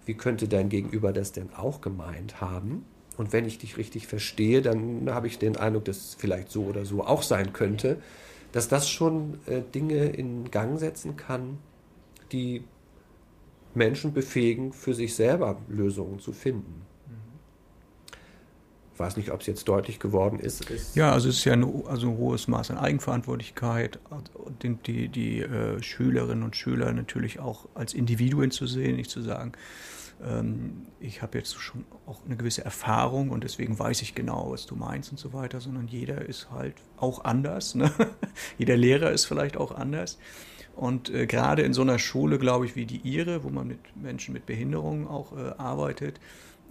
wie 0.04 0.14
könnte 0.14 0.48
dein 0.48 0.68
Gegenüber 0.68 1.12
das 1.12 1.30
denn 1.30 1.54
auch 1.54 1.80
gemeint 1.80 2.40
haben? 2.40 2.84
Und 3.16 3.32
wenn 3.32 3.46
ich 3.46 3.58
dich 3.58 3.78
richtig 3.78 4.06
verstehe, 4.06 4.62
dann 4.62 5.08
habe 5.10 5.26
ich 5.26 5.38
den 5.38 5.56
Eindruck, 5.56 5.86
dass 5.86 5.96
es 5.96 6.14
vielleicht 6.14 6.50
so 6.50 6.64
oder 6.64 6.84
so 6.84 7.04
auch 7.04 7.22
sein 7.22 7.52
könnte 7.52 7.98
dass 8.56 8.68
das 8.68 8.88
schon 8.88 9.38
äh, 9.44 9.60
Dinge 9.74 10.06
in 10.06 10.50
Gang 10.50 10.78
setzen 10.78 11.16
kann, 11.16 11.58
die 12.32 12.64
Menschen 13.74 14.14
befähigen, 14.14 14.72
für 14.72 14.94
sich 14.94 15.14
selber 15.14 15.60
Lösungen 15.68 16.20
zu 16.20 16.32
finden. 16.32 16.80
Ich 18.94 18.98
weiß 18.98 19.18
nicht, 19.18 19.30
ob 19.30 19.42
es 19.42 19.46
jetzt 19.46 19.68
deutlich 19.68 20.00
geworden 20.00 20.38
ist. 20.38 20.64
ja, 20.94 21.12
also 21.12 21.28
es 21.28 21.36
ist 21.36 21.44
ja 21.44 21.52
ein, 21.52 21.84
also 21.86 22.08
ein 22.08 22.16
hohes 22.16 22.48
Maß 22.48 22.70
an 22.70 22.78
Eigenverantwortlichkeit, 22.78 23.98
die, 24.62 25.08
die, 25.08 25.40
äh, 25.40 25.82
Schülerinnen 25.82 26.42
und 26.42 26.56
Schüler 26.56 26.94
natürlich 26.94 27.38
auch 27.38 27.68
als 27.74 27.92
Individuen 27.92 28.52
zu 28.52 28.66
sehen, 28.66 28.96
nicht 28.96 29.10
zu 29.10 29.20
sagen, 29.20 29.52
ich 30.98 31.20
habe 31.20 31.38
jetzt 31.38 31.60
schon 31.60 31.84
auch 32.06 32.24
eine 32.24 32.36
gewisse 32.36 32.64
Erfahrung 32.64 33.30
und 33.30 33.44
deswegen 33.44 33.78
weiß 33.78 34.00
ich 34.02 34.14
genau, 34.14 34.50
was 34.50 34.66
du 34.66 34.74
meinst 34.74 35.10
und 35.10 35.18
so 35.18 35.32
weiter, 35.32 35.60
sondern 35.60 35.88
jeder 35.88 36.22
ist 36.22 36.50
halt 36.50 36.74
auch 36.96 37.24
anders. 37.24 37.74
Ne? 37.74 37.92
jeder 38.58 38.76
Lehrer 38.76 39.10
ist 39.10 39.26
vielleicht 39.26 39.56
auch 39.56 39.72
anders. 39.72 40.18
Und 40.74 41.10
äh, 41.10 41.26
gerade 41.26 41.62
in 41.62 41.72
so 41.72 41.82
einer 41.82 41.98
Schule, 41.98 42.38
glaube 42.38 42.66
ich, 42.66 42.76
wie 42.76 42.86
die 42.86 42.98
Ihre, 42.98 43.44
wo 43.44 43.50
man 43.50 43.66
mit 43.66 43.78
Menschen 43.96 44.34
mit 44.34 44.46
Behinderungen 44.46 45.06
auch 45.06 45.36
äh, 45.36 45.52
arbeitet, 45.58 46.20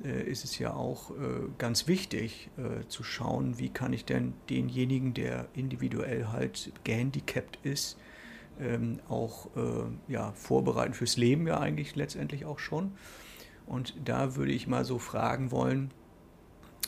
äh, 0.03 0.23
ist 0.23 0.43
es 0.43 0.59
ja 0.59 0.73
auch 0.73 1.11
äh, 1.11 1.13
ganz 1.57 1.87
wichtig 1.87 2.49
äh, 2.57 2.87
zu 2.87 3.03
schauen, 3.03 3.57
wie 3.57 3.69
kann 3.69 3.93
ich 3.93 4.05
denn 4.05 4.33
denjenigen, 4.49 5.13
der 5.13 5.47
individuell 5.53 6.27
halt 6.27 6.71
gehandicapt 6.83 7.59
ist, 7.63 7.97
ähm, 8.59 8.99
auch 9.09 9.47
äh, 9.55 10.11
ja, 10.11 10.33
vorbereiten 10.33 10.93
fürs 10.93 11.17
Leben 11.17 11.47
ja 11.47 11.59
eigentlich 11.59 11.95
letztendlich 11.95 12.45
auch 12.45 12.59
schon. 12.59 12.91
Und 13.65 13.95
da 14.05 14.35
würde 14.35 14.51
ich 14.51 14.67
mal 14.67 14.85
so 14.85 14.99
fragen 14.99 15.51
wollen, 15.51 15.91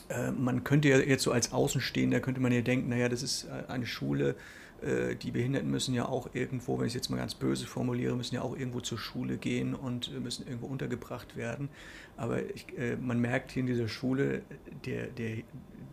äh, 0.08 0.30
man 0.30 0.64
könnte 0.64 0.88
ja 0.88 0.98
jetzt 0.98 1.22
so 1.22 1.32
als 1.32 1.52
Außenstehender, 1.52 2.20
könnte 2.20 2.40
man 2.40 2.52
ja 2.52 2.60
denken, 2.60 2.88
naja, 2.88 3.08
das 3.08 3.22
ist 3.22 3.44
äh, 3.44 3.70
eine 3.70 3.86
Schule, 3.86 4.36
äh, 4.82 5.16
die 5.16 5.30
Behinderten 5.30 5.70
müssen 5.70 5.94
ja 5.94 6.06
auch 6.06 6.30
irgendwo, 6.34 6.78
wenn 6.78 6.86
ich 6.86 6.92
es 6.92 6.94
jetzt 6.94 7.10
mal 7.10 7.16
ganz 7.16 7.34
böse 7.34 7.66
formuliere, 7.66 8.16
müssen 8.16 8.34
ja 8.34 8.42
auch 8.42 8.56
irgendwo 8.56 8.80
zur 8.80 8.98
Schule 8.98 9.36
gehen 9.36 9.74
und 9.74 10.18
müssen 10.22 10.46
irgendwo 10.46 10.66
untergebracht 10.66 11.36
werden. 11.36 11.68
Aber 12.16 12.42
ich, 12.42 12.66
man 13.00 13.20
merkt 13.20 13.52
hier 13.52 13.60
in 13.60 13.66
dieser 13.68 13.86
Schule, 13.86 14.42
der, 14.84 15.06
der, 15.06 15.38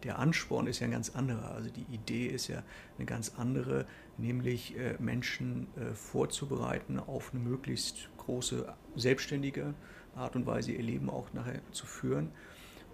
der 0.03 0.17
Ansporn 0.17 0.65
ist 0.65 0.79
ja 0.79 0.85
ein 0.85 0.91
ganz 0.91 1.11
anderer. 1.11 1.51
Also 1.51 1.69
die 1.69 1.85
Idee 1.93 2.25
ist 2.27 2.47
ja 2.47 2.63
eine 2.97 3.05
ganz 3.05 3.33
andere, 3.37 3.85
nämlich 4.17 4.75
Menschen 4.97 5.67
vorzubereiten 5.93 6.97
auf 6.97 7.31
eine 7.31 7.43
möglichst 7.43 8.09
große 8.17 8.73
selbstständige 8.95 9.75
Art 10.15 10.35
und 10.35 10.45
Weise 10.45 10.71
ihr 10.71 10.83
Leben 10.83 11.09
auch 11.09 11.33
nachher 11.33 11.61
zu 11.71 11.85
führen 11.85 12.31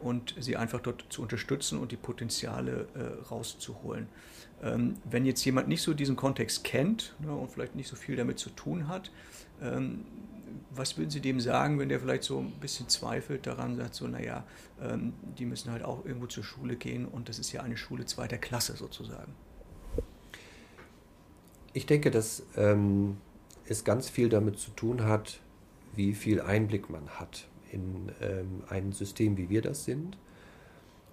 und 0.01 0.36
sie 0.39 0.57
einfach 0.57 0.79
dort 0.79 1.05
zu 1.10 1.21
unterstützen 1.21 1.79
und 1.79 1.91
die 1.91 1.97
Potenziale 1.97 2.88
äh, 2.95 3.23
rauszuholen. 3.29 4.07
Ähm, 4.63 4.95
wenn 5.10 5.25
jetzt 5.25 5.43
jemand 5.45 5.67
nicht 5.67 5.81
so 5.81 5.93
diesen 5.93 6.15
Kontext 6.15 6.63
kennt 6.63 7.15
ne, 7.19 7.31
und 7.31 7.51
vielleicht 7.51 7.75
nicht 7.75 7.88
so 7.88 7.95
viel 7.95 8.15
damit 8.15 8.39
zu 8.39 8.49
tun 8.49 8.88
hat, 8.88 9.12
ähm, 9.62 10.05
was 10.69 10.97
würden 10.97 11.10
Sie 11.10 11.21
dem 11.21 11.39
sagen, 11.39 11.79
wenn 11.79 11.89
der 11.89 11.99
vielleicht 11.99 12.23
so 12.23 12.39
ein 12.39 12.51
bisschen 12.60 12.89
zweifelt 12.89 13.47
daran, 13.47 13.75
sagt 13.75 13.95
so, 13.95 14.07
naja, 14.07 14.43
ähm, 14.81 15.13
die 15.38 15.45
müssen 15.45 15.71
halt 15.71 15.84
auch 15.84 16.05
irgendwo 16.05 16.27
zur 16.27 16.43
Schule 16.43 16.75
gehen 16.75 17.05
und 17.05 17.29
das 17.29 17.39
ist 17.39 17.51
ja 17.51 17.62
eine 17.62 17.77
Schule 17.77 18.05
zweiter 18.05 18.38
Klasse 18.38 18.75
sozusagen? 18.75 19.34
Ich 21.73 21.86
denke, 21.86 22.12
dass 22.12 22.43
ähm, 22.57 23.17
es 23.65 23.84
ganz 23.84 24.10
viel 24.10 24.29
damit 24.29 24.60
zu 24.60 24.71
tun 24.71 25.03
hat, 25.03 25.39
wie 25.95 26.13
viel 26.13 26.41
Einblick 26.41 26.89
man 26.89 27.08
hat 27.10 27.47
in 27.71 28.12
ähm, 28.21 28.63
ein 28.69 28.91
System, 28.91 29.38
wie 29.38 29.49
wir 29.49 29.62
das 29.62 29.86
sind. 29.86 30.17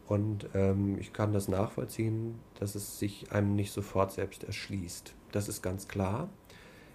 Und 0.07 0.49
ähm, 0.55 0.97
ich 0.99 1.13
kann 1.13 1.33
das 1.33 1.49
nachvollziehen, 1.49 2.39
dass 2.59 2.75
es 2.75 2.99
sich 2.99 3.31
einem 3.31 3.55
nicht 3.55 3.73
sofort 3.73 4.13
selbst 4.13 4.45
erschließt. 4.45 5.15
Das 5.33 5.49
ist 5.49 5.63
ganz 5.63 5.87
klar. 5.87 6.29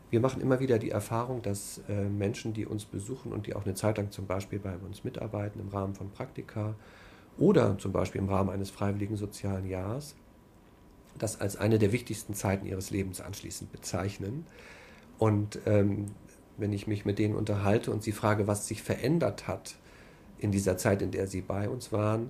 Wir 0.09 0.19
machen 0.19 0.41
immer 0.41 0.59
wieder 0.59 0.79
die 0.79 0.91
Erfahrung, 0.91 1.41
dass 1.41 1.81
äh, 1.89 2.03
Menschen, 2.05 2.53
die 2.53 2.65
uns 2.65 2.85
besuchen 2.85 3.31
und 3.31 3.47
die 3.47 3.55
auch 3.55 3.65
eine 3.65 3.75
Zeit 3.75 3.97
lang 3.97 4.11
zum 4.11 4.25
Beispiel 4.25 4.59
bei 4.59 4.75
uns 4.77 5.03
mitarbeiten 5.03 5.59
im 5.59 5.69
Rahmen 5.69 5.95
von 5.95 6.11
Praktika 6.11 6.75
oder 7.37 7.77
zum 7.77 7.91
Beispiel 7.91 8.21
im 8.21 8.29
Rahmen 8.29 8.49
eines 8.49 8.69
freiwilligen 8.69 9.15
sozialen 9.15 9.67
Jahres, 9.67 10.15
das 11.17 11.39
als 11.41 11.57
eine 11.57 11.79
der 11.79 11.91
wichtigsten 11.91 12.33
Zeiten 12.33 12.65
ihres 12.65 12.91
Lebens 12.91 13.21
anschließend 13.21 13.71
bezeichnen. 13.71 14.45
Und 15.17 15.59
ähm, 15.65 16.07
wenn 16.57 16.73
ich 16.73 16.87
mich 16.87 17.05
mit 17.05 17.19
denen 17.19 17.35
unterhalte 17.35 17.91
und 17.91 18.03
sie 18.03 18.11
frage, 18.11 18.47
was 18.47 18.67
sich 18.67 18.81
verändert 18.83 19.47
hat 19.47 19.75
in 20.39 20.51
dieser 20.51 20.77
Zeit, 20.77 21.01
in 21.01 21.11
der 21.11 21.27
sie 21.27 21.41
bei 21.41 21.69
uns 21.69 21.91
waren, 21.91 22.29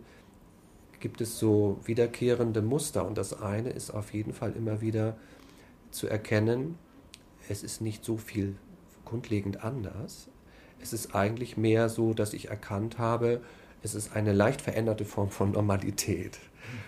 gibt 1.00 1.20
es 1.20 1.38
so 1.38 1.80
wiederkehrende 1.86 2.62
Muster. 2.62 3.06
Und 3.06 3.18
das 3.18 3.42
eine 3.42 3.70
ist 3.70 3.92
auf 3.92 4.14
jeden 4.14 4.34
Fall 4.34 4.54
immer 4.54 4.82
wieder 4.82 5.18
zu 5.92 6.08
erkennen, 6.08 6.78
es 7.50 7.64
ist 7.64 7.82
nicht 7.82 8.06
so 8.06 8.18
viel 8.18 8.56
grundlegend 9.06 9.64
anders. 9.64 10.30
Es 10.82 10.94
ist 10.94 11.14
eigentlich 11.14 11.58
mehr 11.58 11.90
so, 11.90 12.14
dass 12.14 12.34
ich 12.34 12.50
erkannt 12.50 12.98
habe, 12.98 13.42
es 13.84 13.96
ist 13.96 14.16
eine 14.16 14.32
leicht 14.32 14.62
veränderte 14.62 15.04
Form 15.04 15.30
von 15.30 15.52
Normalität. 15.52 16.40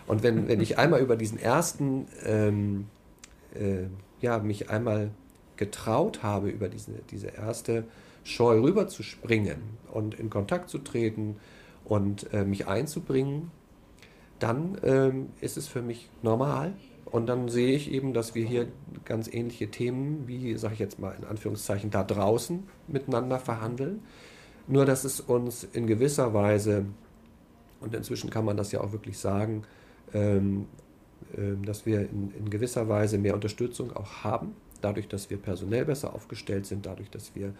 Und 0.07 0.23
wenn, 0.23 0.47
wenn 0.47 0.61
ich 0.61 0.77
einmal 0.77 1.01
über 1.01 1.17
diesen 1.17 1.37
ersten, 1.37 2.07
ähm, 2.23 2.87
äh, 3.53 3.87
ja, 4.21 4.39
mich 4.39 4.69
einmal 4.69 5.11
getraut 5.57 6.23
habe, 6.23 6.49
über 6.49 6.69
diese, 6.69 6.91
diese 7.11 7.27
erste 7.27 7.85
Scheu 8.23 8.61
rüberzuspringen 8.61 9.57
und 9.91 10.15
in 10.19 10.29
Kontakt 10.29 10.69
zu 10.69 10.79
treten 10.79 11.37
und 11.83 12.31
äh, 12.33 12.43
mich 12.43 12.67
einzubringen, 12.67 13.51
dann 14.39 14.77
ähm, 14.83 15.29
ist 15.41 15.57
es 15.57 15.67
für 15.67 15.81
mich 15.81 16.09
normal. 16.21 16.73
Und 17.05 17.27
dann 17.27 17.47
sehe 17.47 17.75
ich 17.75 17.91
eben, 17.91 18.13
dass 18.13 18.35
wir 18.35 18.45
hier 18.45 18.67
ganz 19.05 19.31
ähnliche 19.31 19.69
Themen, 19.69 20.27
wie, 20.27 20.57
sage 20.57 20.73
ich 20.73 20.79
jetzt 20.79 20.99
mal 20.99 21.15
in 21.17 21.25
Anführungszeichen, 21.25 21.91
da 21.91 22.03
draußen 22.03 22.63
miteinander 22.87 23.39
verhandeln. 23.39 24.01
Nur, 24.67 24.85
dass 24.85 25.03
es 25.03 25.21
uns 25.21 25.63
in 25.63 25.85
gewisser 25.87 26.33
Weise, 26.33 26.85
und 27.79 27.93
inzwischen 27.93 28.31
kann 28.31 28.43
man 28.43 28.57
das 28.57 28.71
ja 28.71 28.81
auch 28.81 28.91
wirklich 28.91 29.19
sagen, 29.19 29.63
ähm, 30.13 30.65
äh, 31.33 31.63
dass 31.63 31.85
wir 31.85 32.01
in, 32.01 32.33
in, 32.37 32.49
gewisser 32.49 32.89
Weise 32.89 33.17
mehr 33.17 33.35
Unterstützung 33.35 33.95
auch 33.95 34.23
haben, 34.23 34.55
dadurch, 34.85 35.07
dass 35.07 35.29
wir 35.29 35.37
personell 35.37 35.85
besser 35.85 36.13
aufgestellt 36.13 36.67
sind, 36.67 36.85
dadurch, 36.85 37.09
dass 37.09 37.35
wir 37.35 37.53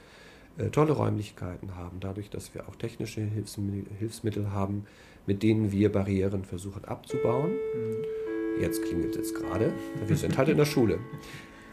äh, 0.57 0.69
tolle 0.69 0.93
Räumlichkeiten 0.93 1.75
haben, 1.75 1.99
dadurch, 1.99 2.29
dass 2.29 2.53
wir 2.53 2.69
auch 2.69 2.75
technische 2.75 3.21
Hilfsmittel, 3.21 3.85
Hilfsmittel 3.97 4.51
haben, 4.51 4.85
mit 5.25 5.41
denen 5.41 5.71
wir 5.71 5.91
Barrieren 5.91 6.45
versuchen 6.45 6.85
abzubauen. 6.85 7.51
Mhm. 7.51 8.61
Jetzt 8.61 8.83
klingelt 8.83 9.15
es 9.17 9.33
gerade, 9.33 9.73
wir 10.05 10.15
sind 10.15 10.37
halt 10.37 10.49
in 10.49 10.57
der 10.57 10.65
Schule. 10.65 10.99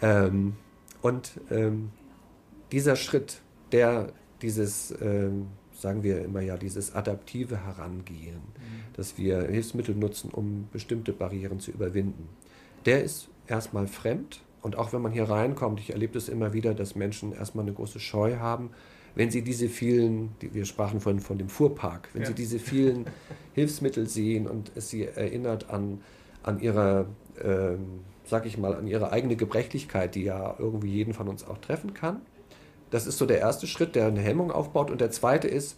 Ähm, 0.04 0.54
und 1.00 1.40
ähm, 1.52 1.90
dieser 2.72 2.96
Schritt, 2.96 3.40
der 3.70 4.12
dieses, 4.42 4.92
ähm, 5.00 5.46
sagen 5.72 6.02
wir 6.02 6.24
immer 6.24 6.40
ja, 6.40 6.56
dieses 6.56 6.92
adaptive 6.92 7.64
Herangehen, 7.64 8.34
mhm. 8.34 8.94
dass 8.94 9.16
wir 9.16 9.42
Hilfsmittel 9.42 9.94
nutzen, 9.94 10.32
um 10.32 10.68
bestimmte 10.72 11.12
Barrieren 11.12 11.60
zu 11.60 11.70
überwinden, 11.70 12.28
der 12.84 13.04
ist 13.04 13.28
erstmal 13.46 13.86
fremd. 13.86 14.40
Und 14.62 14.78
auch 14.78 14.92
wenn 14.92 15.02
man 15.02 15.12
hier 15.12 15.28
reinkommt, 15.28 15.80
ich 15.80 15.90
erlebe 15.90 16.14
das 16.14 16.28
immer 16.28 16.52
wieder, 16.52 16.72
dass 16.74 16.94
Menschen 16.94 17.32
erstmal 17.32 17.64
eine 17.64 17.74
große 17.74 18.00
Scheu 18.00 18.36
haben, 18.36 18.70
wenn 19.14 19.30
sie 19.30 19.42
diese 19.42 19.68
vielen, 19.68 20.30
wir 20.40 20.64
sprachen 20.64 21.00
vorhin 21.00 21.20
von 21.20 21.36
dem 21.36 21.48
Fuhrpark, 21.48 22.08
wenn 22.14 22.22
ja. 22.22 22.28
sie 22.28 22.34
diese 22.34 22.58
vielen 22.58 23.06
Hilfsmittel 23.54 24.08
sehen 24.08 24.46
und 24.46 24.72
es 24.74 24.88
sie 24.88 25.04
erinnert 25.04 25.68
an, 25.68 26.00
an 26.42 26.60
ihre, 26.60 27.06
ähm, 27.42 28.00
sag 28.24 28.46
ich 28.46 28.56
mal, 28.56 28.74
an 28.74 28.86
ihre 28.86 29.12
eigene 29.12 29.36
Gebrechlichkeit, 29.36 30.14
die 30.14 30.22
ja 30.22 30.54
irgendwie 30.58 30.90
jeden 30.90 31.12
von 31.12 31.28
uns 31.28 31.46
auch 31.46 31.58
treffen 31.58 31.92
kann, 31.92 32.22
das 32.92 33.06
ist 33.06 33.18
so 33.18 33.26
der 33.26 33.38
erste 33.38 33.66
Schritt, 33.66 33.96
der 33.96 34.06
eine 34.06 34.20
Hemmung 34.20 34.52
aufbaut. 34.52 34.90
Und 34.90 35.00
der 35.00 35.10
zweite 35.10 35.48
ist 35.48 35.76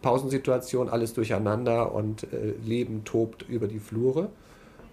Pausensituation, 0.00 0.88
alles 0.88 1.12
durcheinander 1.12 1.92
und 1.92 2.32
äh, 2.32 2.54
Leben 2.64 3.04
tobt 3.04 3.42
über 3.48 3.66
die 3.66 3.80
Flure. 3.80 4.30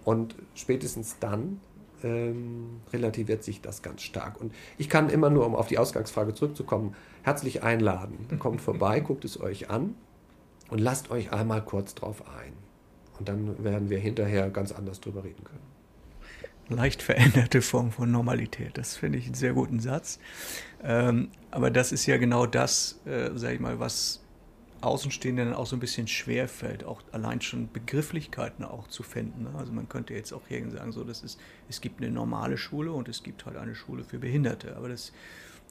Und 0.04 0.34
spätestens 0.54 1.16
dann 1.20 1.60
ähm, 2.04 2.80
relativiert 2.92 3.44
sich 3.44 3.60
das 3.60 3.82
ganz 3.82 4.02
stark. 4.02 4.40
Und 4.40 4.52
ich 4.78 4.88
kann 4.88 5.10
immer 5.10 5.30
nur, 5.30 5.46
um 5.46 5.54
auf 5.54 5.68
die 5.68 5.78
Ausgangsfrage 5.78 6.34
zurückzukommen, 6.34 6.94
herzlich 7.22 7.62
einladen. 7.62 8.26
Kommt 8.38 8.60
vorbei, 8.60 9.00
guckt 9.00 9.24
es 9.24 9.40
euch 9.40 9.70
an 9.70 9.94
und 10.68 10.78
lasst 10.78 11.10
euch 11.10 11.32
einmal 11.32 11.62
kurz 11.62 11.94
drauf 11.94 12.22
ein. 12.28 12.52
Und 13.18 13.28
dann 13.28 13.62
werden 13.62 13.90
wir 13.90 13.98
hinterher 13.98 14.48
ganz 14.50 14.72
anders 14.72 15.00
drüber 15.00 15.24
reden 15.24 15.44
können 15.44 15.70
leicht 16.70 17.02
veränderte 17.02 17.62
Form 17.62 17.90
von 17.90 18.10
Normalität. 18.10 18.78
Das 18.78 18.96
finde 18.96 19.18
ich 19.18 19.26
einen 19.26 19.34
sehr 19.34 19.52
guten 19.52 19.80
Satz. 19.80 20.18
Ähm, 20.82 21.30
aber 21.50 21.70
das 21.70 21.92
ist 21.92 22.06
ja 22.06 22.16
genau 22.16 22.46
das, 22.46 23.00
äh, 23.06 23.30
sage 23.34 23.54
ich 23.54 23.60
mal, 23.60 23.80
was 23.80 24.20
Außenstehenden 24.82 25.52
auch 25.52 25.66
so 25.66 25.76
ein 25.76 25.80
bisschen 25.80 26.08
schwer 26.08 26.48
fällt, 26.48 26.84
auch 26.84 27.02
allein 27.12 27.40
schon 27.40 27.70
Begrifflichkeiten 27.72 28.64
auch 28.64 28.88
zu 28.88 29.02
finden. 29.02 29.44
Ne? 29.44 29.50
Also 29.56 29.72
man 29.72 29.88
könnte 29.88 30.14
jetzt 30.14 30.32
auch 30.32 30.42
hier 30.48 30.68
sagen, 30.70 30.92
so, 30.92 31.04
das 31.04 31.22
ist, 31.22 31.38
es 31.68 31.80
gibt 31.80 32.02
eine 32.02 32.10
normale 32.10 32.56
Schule 32.56 32.92
und 32.92 33.08
es 33.08 33.22
gibt 33.22 33.46
halt 33.46 33.56
eine 33.56 33.74
Schule 33.74 34.04
für 34.04 34.18
Behinderte. 34.18 34.76
Aber 34.76 34.88
das 34.88 35.12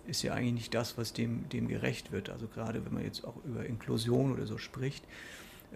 ist 0.08 0.22
ja 0.22 0.34
eigentlich 0.34 0.54
nicht 0.54 0.74
das, 0.74 0.98
was 0.98 1.14
dem, 1.14 1.50
dem 1.50 1.68
gerecht 1.68 2.12
wird. 2.12 2.30
Also 2.30 2.48
gerade 2.48 2.86
wenn 2.86 2.94
man 2.94 3.04
jetzt 3.04 3.26
auch 3.26 3.36
über 3.46 3.66
Inklusion 3.66 4.32
oder 4.32 4.46
so 4.46 4.58
spricht, 4.58 5.04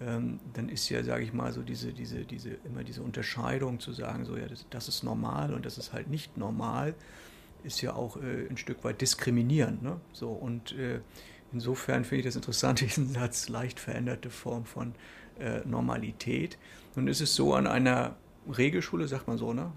ähm, 0.02 0.39
dann 0.54 0.69
ist 0.69 0.89
ja, 0.89 1.04
sage 1.04 1.24
ich 1.24 1.34
mal, 1.34 1.54
so 1.54 1.62
diese, 1.62 1.93
diese, 1.93 2.26
diese, 2.26 2.52
immer 2.65 2.84
diese 2.84 3.02
Unterscheidung 3.02 3.80
zu 3.80 3.93
sagen, 3.93 4.26
so 4.26 4.36
ja, 4.36 4.48
das, 4.48 4.65
das 4.69 4.88
ist 4.88 5.04
normal 5.04 5.54
und 5.54 5.65
das 5.65 5.78
ist 5.78 5.93
halt 5.93 6.10
nicht 6.10 6.38
normal, 6.38 6.96
ist 7.63 7.82
ja 7.82 7.93
auch 7.93 8.17
äh, 8.17 8.48
ein 8.50 8.58
Stück 8.58 8.84
weit 8.84 9.02
diskriminierend. 9.02 9.84
Ne? 9.84 10.00
So, 10.12 10.32
und 10.32 10.74
äh, 10.74 11.00
insofern 11.54 12.04
finde 12.04 12.20
ich 12.20 12.26
das 12.26 12.36
interessant, 12.36 12.82
diesen 12.82 13.10
Satz, 13.10 13.50
leicht 13.50 13.80
veränderte 13.80 14.30
Form 14.30 14.66
von 14.66 14.94
äh, 15.39 15.62
Normalität. 15.66 16.58
Nun 16.96 17.08
ist 17.08 17.22
es 17.22 17.36
so 17.36 17.54
an 17.54 17.68
einer 17.68 18.16
Regelschule, 18.46 19.08
sagt 19.08 19.28
man 19.28 19.38
so, 19.38 19.54
ne? 19.54 19.72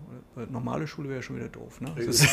Normale 0.50 0.86
Schule 0.86 1.08
wäre 1.08 1.22
schon 1.22 1.36
wieder 1.36 1.48
doof, 1.48 1.80
ne? 1.80 1.92
Ist, 1.96 2.26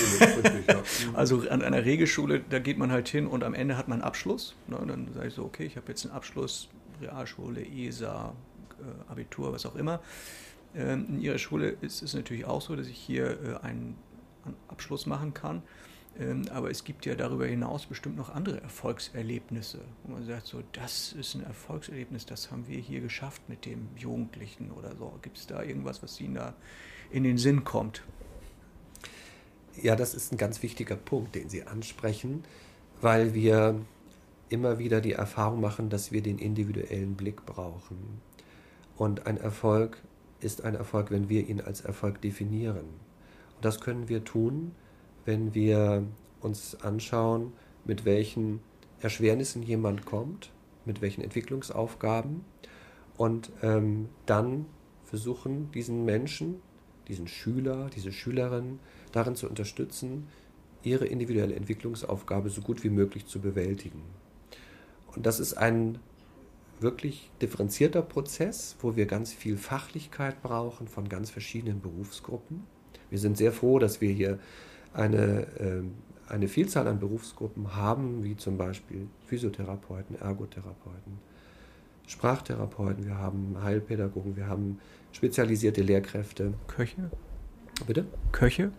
also 1.14 1.48
an 1.50 1.62
einer 1.62 1.86
Regelschule, 1.86 2.42
da 2.50 2.60
geht 2.60 2.78
man 2.78 2.92
halt 2.92 3.08
hin 3.08 3.28
und 3.28 3.44
am 3.44 3.54
Ende 3.54 3.78
hat 3.78 3.88
man 3.88 4.00
einen 4.00 4.08
Abschluss. 4.08 4.56
Ne? 4.68 4.78
Und 4.78 4.88
dann 4.88 5.14
sage 5.14 5.28
ich 5.28 5.34
so, 5.34 5.44
okay, 5.44 5.66
ich 5.66 5.78
habe 5.78 5.88
jetzt 5.90 6.06
einen 6.06 6.16
Abschluss 6.16 6.70
Realschule, 7.02 7.66
ESA, 7.66 8.34
äh, 8.80 9.12
Abitur, 9.12 9.54
was 9.54 9.66
auch 9.66 9.76
immer. 9.76 10.02
Ähm, 10.76 11.06
in 11.10 11.22
ihrer 11.22 11.38
Schule 11.38 11.70
ist 11.82 12.02
es 12.02 12.14
natürlich 12.14 12.46
auch 12.46 12.62
so, 12.62 12.76
dass 12.76 12.88
ich 12.88 12.98
hier 12.98 13.60
äh, 13.62 13.66
einen 13.66 13.96
Abschluss 14.68 15.06
machen 15.06 15.34
kann. 15.34 15.62
Ähm, 16.19 16.43
aber 16.52 16.69
es 16.69 16.84
gibt 16.84 17.06
ja 17.06 17.15
darüber 17.15 17.45
hinaus 17.47 17.86
bestimmt 17.86 18.17
noch 18.17 18.30
andere 18.30 18.62
Erfolgserlebnisse. 18.62 19.80
Wo 20.04 20.13
man 20.13 20.26
sagt, 20.26 20.47
so, 20.47 20.62
das 20.73 21.13
ist 21.13 21.36
ein 21.36 21.43
Erfolgserlebnis, 21.43 22.26
das 22.26 22.52
haben 22.52 22.67
wir 22.67 22.80
hier 22.80 23.02
geschafft 23.02 23.41
mit 23.49 23.65
dem 23.65 23.89
Jugendlichen 23.97 24.71
oder 24.71 24.95
so. 24.95 25.17
Gibt 25.21 25.38
es 25.38 25.47
da 25.47 25.63
irgendwas, 25.63 26.04
was 26.04 26.19
Ihnen 26.21 26.36
da 26.36 26.54
in 27.12 27.23
den 27.23 27.38
Sinn 27.38 27.63
kommt? 27.63 28.04
Ja, 29.82 29.95
das 29.95 30.13
ist 30.13 30.32
ein 30.32 30.38
ganz 30.38 30.62
wichtiger 30.62 30.95
Punkt, 30.95 31.34
den 31.34 31.49
Sie 31.49 31.63
ansprechen, 31.63 32.43
weil 33.02 33.34
wir 33.34 33.80
immer 34.49 34.78
wieder 34.78 35.02
die 35.02 35.13
Erfahrung 35.13 35.62
machen, 35.62 35.89
dass 35.89 36.12
wir 36.12 36.21
den 36.21 36.38
individuellen 36.38 37.15
Blick 37.15 37.43
brauchen. 37.47 38.21
Und 38.95 39.26
ein 39.26 39.38
Erfolg 39.38 39.97
ist 40.41 40.63
ein 40.63 40.76
Erfolg, 40.76 41.10
wenn 41.10 41.28
wir 41.28 41.47
ihn 41.47 41.60
als 41.60 41.82
Erfolg 41.82 42.21
definieren. 42.21 42.86
Und 43.56 43.65
das 43.65 43.82
können 43.82 44.10
wir 44.10 44.23
tun, 44.23 44.73
wenn 45.26 45.54
wir 45.54 46.06
uns 46.42 46.76
anschauen, 46.82 47.54
mit 47.86 48.06
welchen 48.06 48.60
Erschwernissen 49.02 49.64
jemand 49.64 50.06
kommt, 50.06 50.52
mit 50.86 51.02
welchen 51.02 51.22
Entwicklungsaufgaben 51.22 52.44
und 53.18 53.52
ähm, 53.62 54.10
dann 54.26 54.66
versuchen, 55.06 55.72
diesen 55.72 56.06
Menschen, 56.06 56.56
diesen 57.08 57.28
Schüler, 57.28 57.90
diese 57.96 58.12
Schülerin 58.12 58.80
darin 59.12 59.36
zu 59.36 59.48
unterstützen, 59.48 60.28
ihre 60.84 61.06
individuelle 61.06 61.56
Entwicklungsaufgabe 61.56 62.50
so 62.50 62.62
gut 62.62 62.84
wie 62.84 62.90
möglich 62.90 63.26
zu 63.26 63.40
bewältigen. 63.40 64.02
Und 65.16 65.26
das 65.26 65.40
ist 65.40 65.54
ein 65.54 66.00
wirklich 66.80 67.30
differenzierter 67.42 68.02
Prozess, 68.02 68.76
wo 68.82 68.96
wir 68.96 69.06
ganz 69.06 69.34
viel 69.34 69.58
Fachlichkeit 69.58 70.42
brauchen 70.42 70.88
von 70.88 71.08
ganz 71.08 71.30
verschiedenen 71.30 71.82
Berufsgruppen. 71.82 72.64
Wir 73.10 73.20
sind 73.20 73.38
sehr 73.38 73.54
froh, 73.54 73.80
dass 73.80 74.02
wir 74.02 74.12
hier 74.12 74.40
eine, 74.94 75.48
äh, 75.60 75.84
eine 76.30 76.48
Vielzahl 76.48 76.88
an 76.88 77.00
Berufsgruppen 77.00 77.76
haben, 77.76 78.24
wie 78.24 78.38
zum 78.38 78.58
Beispiel 78.58 79.08
Physiotherapeuten, 79.28 80.20
Ergotherapeuten, 80.20 81.20
Sprachtherapeuten, 82.08 83.06
wir 83.06 83.18
haben 83.18 83.58
Heilpädagogen, 83.64 84.36
wir 84.36 84.48
haben 84.48 84.80
spezialisierte 85.12 85.82
Lehrkräfte. 85.82 86.54
Köche? 86.68 87.10
Bitte? 87.88 88.06
Köche? 88.32 88.72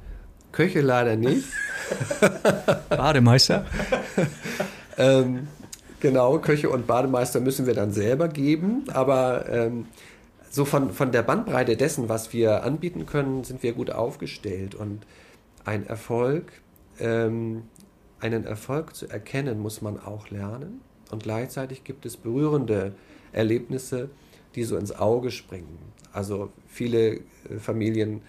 Köche 0.52 0.80
leider 0.80 1.16
nicht. 1.16 1.46
Bademeister? 2.88 3.66
ähm, 4.98 5.48
Genau, 6.04 6.38
Köche 6.38 6.68
und 6.68 6.86
Bademeister 6.86 7.40
müssen 7.40 7.64
wir 7.64 7.72
dann 7.72 7.90
selber 7.90 8.28
geben, 8.28 8.84
aber 8.92 9.48
ähm, 9.48 9.86
so 10.50 10.66
von, 10.66 10.90
von 10.90 11.12
der 11.12 11.22
Bandbreite 11.22 11.78
dessen, 11.78 12.10
was 12.10 12.34
wir 12.34 12.62
anbieten 12.62 13.06
können, 13.06 13.42
sind 13.42 13.62
wir 13.62 13.72
gut 13.72 13.90
aufgestellt. 13.90 14.74
Und 14.74 15.06
ein 15.64 15.86
Erfolg, 15.86 16.52
ähm, 16.98 17.64
einen 18.20 18.44
Erfolg 18.44 18.94
zu 18.94 19.08
erkennen, 19.08 19.60
muss 19.60 19.82
man 19.82 19.98
auch 19.98 20.30
lernen. 20.30 20.80
Und 21.10 21.22
gleichzeitig 21.22 21.84
gibt 21.84 22.06
es 22.06 22.16
berührende 22.16 22.94
Erlebnisse, 23.32 24.10
die 24.54 24.64
so 24.64 24.76
ins 24.76 24.92
Auge 24.92 25.30
springen. 25.30 25.78
Also 26.12 26.50
viele 26.66 27.16
äh, 27.16 27.20
Familien 27.58 28.22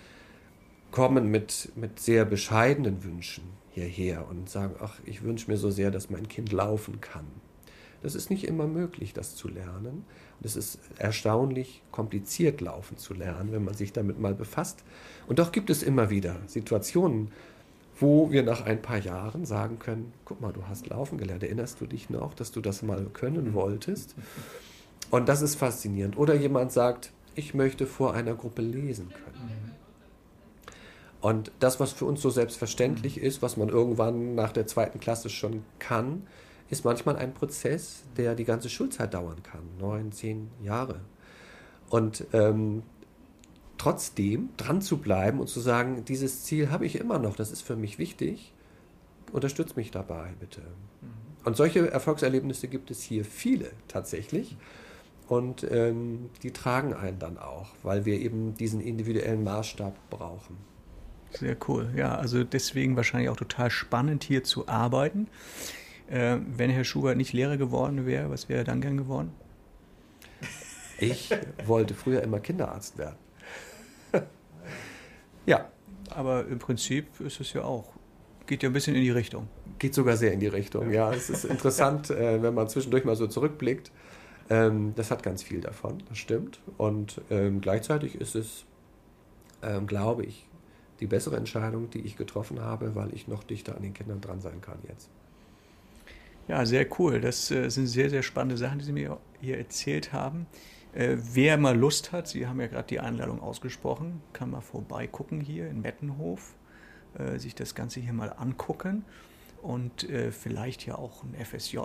kommen 0.91 1.29
mit, 1.29 1.71
mit 1.75 1.99
sehr 1.99 2.25
bescheidenen 2.25 3.03
Wünschen 3.03 3.43
hierher 3.71 4.27
und 4.29 4.49
sagen, 4.49 4.75
ach, 4.79 4.99
ich 5.05 5.23
wünsche 5.23 5.51
mir 5.51 5.57
so 5.57 5.69
sehr, 5.69 5.91
dass 5.91 6.09
mein 6.09 6.27
Kind 6.29 6.51
laufen 6.51 7.01
kann. 7.01 7.25
Das 8.03 8.15
ist 8.15 8.29
nicht 8.29 8.45
immer 8.45 8.67
möglich, 8.67 9.13
das 9.13 9.35
zu 9.35 9.47
lernen. 9.47 10.05
Und 10.39 10.45
es 10.45 10.55
ist 10.55 10.79
erstaunlich 10.97 11.81
kompliziert, 11.91 12.61
laufen 12.61 12.97
zu 12.97 13.13
lernen, 13.13 13.51
wenn 13.51 13.63
man 13.63 13.73
sich 13.73 13.93
damit 13.93 14.19
mal 14.19 14.33
befasst. 14.33 14.83
Und 15.27 15.39
doch 15.39 15.51
gibt 15.51 15.69
es 15.69 15.83
immer 15.83 16.09
wieder 16.09 16.35
Situationen, 16.47 17.31
wo 17.99 18.31
wir 18.31 18.43
nach 18.43 18.65
ein 18.65 18.81
paar 18.81 18.97
Jahren 18.97 19.45
sagen 19.45 19.79
können, 19.79 20.11
guck 20.25 20.41
mal, 20.41 20.51
du 20.51 20.67
hast 20.67 20.87
laufen 20.87 21.17
gelernt, 21.17 21.43
erinnerst 21.43 21.79
du 21.79 21.85
dich 21.85 22.09
noch, 22.09 22.33
dass 22.33 22.51
du 22.51 22.61
das 22.61 22.81
mal 22.81 23.05
können 23.13 23.53
wolltest? 23.53 24.15
Und 25.11 25.29
das 25.29 25.41
ist 25.41 25.55
faszinierend. 25.55 26.17
Oder 26.17 26.35
jemand 26.35 26.71
sagt, 26.71 27.11
ich 27.35 27.53
möchte 27.53 27.85
vor 27.85 28.13
einer 28.13 28.33
Gruppe 28.33 28.61
lesen 28.61 29.09
können. 29.09 29.71
Und 31.21 31.51
das, 31.59 31.79
was 31.79 31.91
für 31.91 32.05
uns 32.05 32.21
so 32.21 32.29
selbstverständlich 32.29 33.19
ist, 33.19 33.41
was 33.41 33.57
man 33.57 33.69
irgendwann 33.69 34.35
nach 34.35 34.51
der 34.51 34.67
zweiten 34.67 34.99
Klasse 34.99 35.29
schon 35.29 35.63
kann, 35.79 36.27
ist 36.69 36.85
manchmal 36.85 37.15
ein 37.17 37.33
Prozess, 37.33 38.03
der 38.17 38.35
die 38.35 38.45
ganze 38.45 38.69
Schulzeit 38.69 39.13
dauern 39.13 39.43
kann, 39.43 39.61
neun, 39.79 40.11
zehn 40.11 40.49
Jahre. 40.63 41.01
Und 41.89 42.25
ähm, 42.33 42.83
trotzdem 43.77 44.49
dran 44.57 44.81
zu 44.81 44.97
bleiben 44.97 45.39
und 45.39 45.47
zu 45.47 45.59
sagen, 45.59 46.05
dieses 46.05 46.43
Ziel 46.43 46.71
habe 46.71 46.85
ich 46.85 46.95
immer 46.95 47.19
noch, 47.19 47.35
das 47.35 47.51
ist 47.51 47.61
für 47.61 47.75
mich 47.75 47.99
wichtig, 47.99 48.53
unterstützt 49.31 49.77
mich 49.77 49.91
dabei, 49.91 50.33
bitte. 50.39 50.61
Mhm. 50.61 51.25
Und 51.45 51.55
solche 51.55 51.91
Erfolgserlebnisse 51.91 52.67
gibt 52.67 52.89
es 52.89 53.03
hier 53.03 53.23
viele 53.23 53.71
tatsächlich. 53.87 54.57
Und 55.27 55.65
ähm, 55.71 56.29
die 56.43 56.51
tragen 56.51 56.93
einen 56.93 57.19
dann 57.19 57.37
auch, 57.37 57.69
weil 57.83 58.05
wir 58.05 58.19
eben 58.19 58.55
diesen 58.57 58.79
individuellen 58.79 59.43
Maßstab 59.43 59.95
brauchen. 60.09 60.57
Sehr 61.31 61.57
cool. 61.67 61.91
Ja, 61.95 62.15
also 62.15 62.43
deswegen 62.43 62.95
wahrscheinlich 62.95 63.29
auch 63.29 63.37
total 63.37 63.69
spannend 63.69 64.23
hier 64.23 64.43
zu 64.43 64.67
arbeiten. 64.67 65.27
Äh, 66.09 66.37
wenn 66.45 66.69
Herr 66.69 66.83
Schubert 66.83 67.17
nicht 67.17 67.33
Lehrer 67.33 67.57
geworden 67.57 68.05
wäre, 68.05 68.29
was 68.29 68.49
wäre 68.49 68.59
er 68.59 68.65
dann 68.65 68.81
gern 68.81 68.97
geworden? 68.97 69.31
Ich 70.97 71.29
wollte 71.65 71.93
früher 71.93 72.21
immer 72.21 72.39
Kinderarzt 72.39 72.97
werden. 72.97 73.17
ja. 75.45 75.69
Aber 76.11 76.45
im 76.47 76.59
Prinzip 76.59 77.19
ist 77.19 77.41
es 77.41 77.51
ja 77.53 77.63
auch, 77.63 77.91
geht 78.45 78.63
ja 78.63 78.69
ein 78.69 78.73
bisschen 78.73 78.95
in 78.95 79.01
die 79.01 79.09
Richtung. 79.09 79.47
Geht 79.79 79.93
sogar 79.93 80.15
sehr 80.15 80.31
in 80.31 80.39
die 80.39 80.47
Richtung, 80.47 80.91
ja. 80.91 81.09
ja 81.09 81.13
es 81.13 81.29
ist 81.29 81.45
interessant, 81.45 82.09
äh, 82.11 82.41
wenn 82.41 82.53
man 82.53 82.69
zwischendurch 82.69 83.03
mal 83.03 83.15
so 83.15 83.27
zurückblickt. 83.27 83.91
Ähm, 84.49 84.93
das 84.95 85.11
hat 85.11 85.23
ganz 85.23 85.41
viel 85.43 85.61
davon, 85.61 86.03
das 86.07 86.17
stimmt. 86.17 86.59
Und 86.77 87.21
ähm, 87.29 87.59
gleichzeitig 87.59 88.15
ist 88.15 88.35
es, 88.35 88.65
ähm, 89.63 89.87
glaube 89.87 90.23
ich, 90.25 90.47
die 90.99 91.07
bessere 91.07 91.35
Entscheidung, 91.35 91.89
die 91.89 92.01
ich 92.01 92.15
getroffen 92.15 92.61
habe, 92.61 92.95
weil 92.95 93.13
ich 93.13 93.27
noch 93.27 93.43
dichter 93.43 93.75
an 93.75 93.81
den 93.81 93.93
Kindern 93.93 94.21
dran 94.21 94.39
sein 94.39 94.61
kann 94.61 94.77
jetzt. 94.87 95.09
Ja, 96.47 96.63
sehr 96.65 96.87
cool. 96.99 97.21
Das 97.21 97.49
äh, 97.49 97.69
sind 97.69 97.87
sehr, 97.87 98.09
sehr 98.09 98.21
spannende 98.21 98.57
Sachen, 98.57 98.77
die 98.77 98.85
Sie 98.85 98.91
mir 98.91 99.17
hier 99.41 99.57
erzählt 99.57 100.13
haben. 100.13 100.45
Äh, 100.93 101.17
wer 101.33 101.57
mal 101.57 101.75
Lust 101.75 102.11
hat, 102.11 102.27
Sie 102.27 102.45
haben 102.45 102.61
ja 102.61 102.67
gerade 102.67 102.87
die 102.87 102.99
Einladung 102.99 103.41
ausgesprochen, 103.41 104.21
kann 104.31 104.51
mal 104.51 104.61
vorbeigucken 104.61 105.41
hier 105.41 105.67
in 105.67 105.81
Mettenhof, 105.81 106.53
äh, 107.17 107.39
sich 107.39 107.55
das 107.55 107.73
Ganze 107.73 107.99
hier 107.99 108.13
mal 108.13 108.29
angucken 108.29 109.05
und 109.63 110.07
vielleicht 110.29 110.85
ja 110.85 110.93
auch 110.93 111.23
ein 111.23 111.33
FSJ 111.43 111.79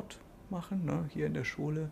machen, 0.50 0.84
ne, 0.84 1.06
hier 1.08 1.24
in 1.24 1.32
der 1.32 1.44
Schule. 1.44 1.88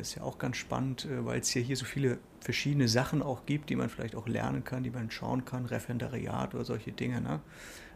Ist 0.00 0.14
ja 0.14 0.22
auch 0.22 0.38
ganz 0.38 0.56
spannend, 0.56 1.08
weil 1.10 1.40
es 1.40 1.52
ja 1.52 1.60
hier 1.60 1.76
so 1.76 1.84
viele 1.84 2.18
verschiedene 2.38 2.86
Sachen 2.86 3.20
auch 3.20 3.44
gibt, 3.44 3.70
die 3.70 3.76
man 3.76 3.88
vielleicht 3.88 4.14
auch 4.14 4.28
lernen 4.28 4.62
kann, 4.62 4.84
die 4.84 4.90
man 4.90 5.10
schauen 5.10 5.44
kann, 5.44 5.66
Referendariat 5.66 6.54
oder 6.54 6.64
solche 6.64 6.92
Dinge. 6.92 7.20
Ne? 7.20 7.40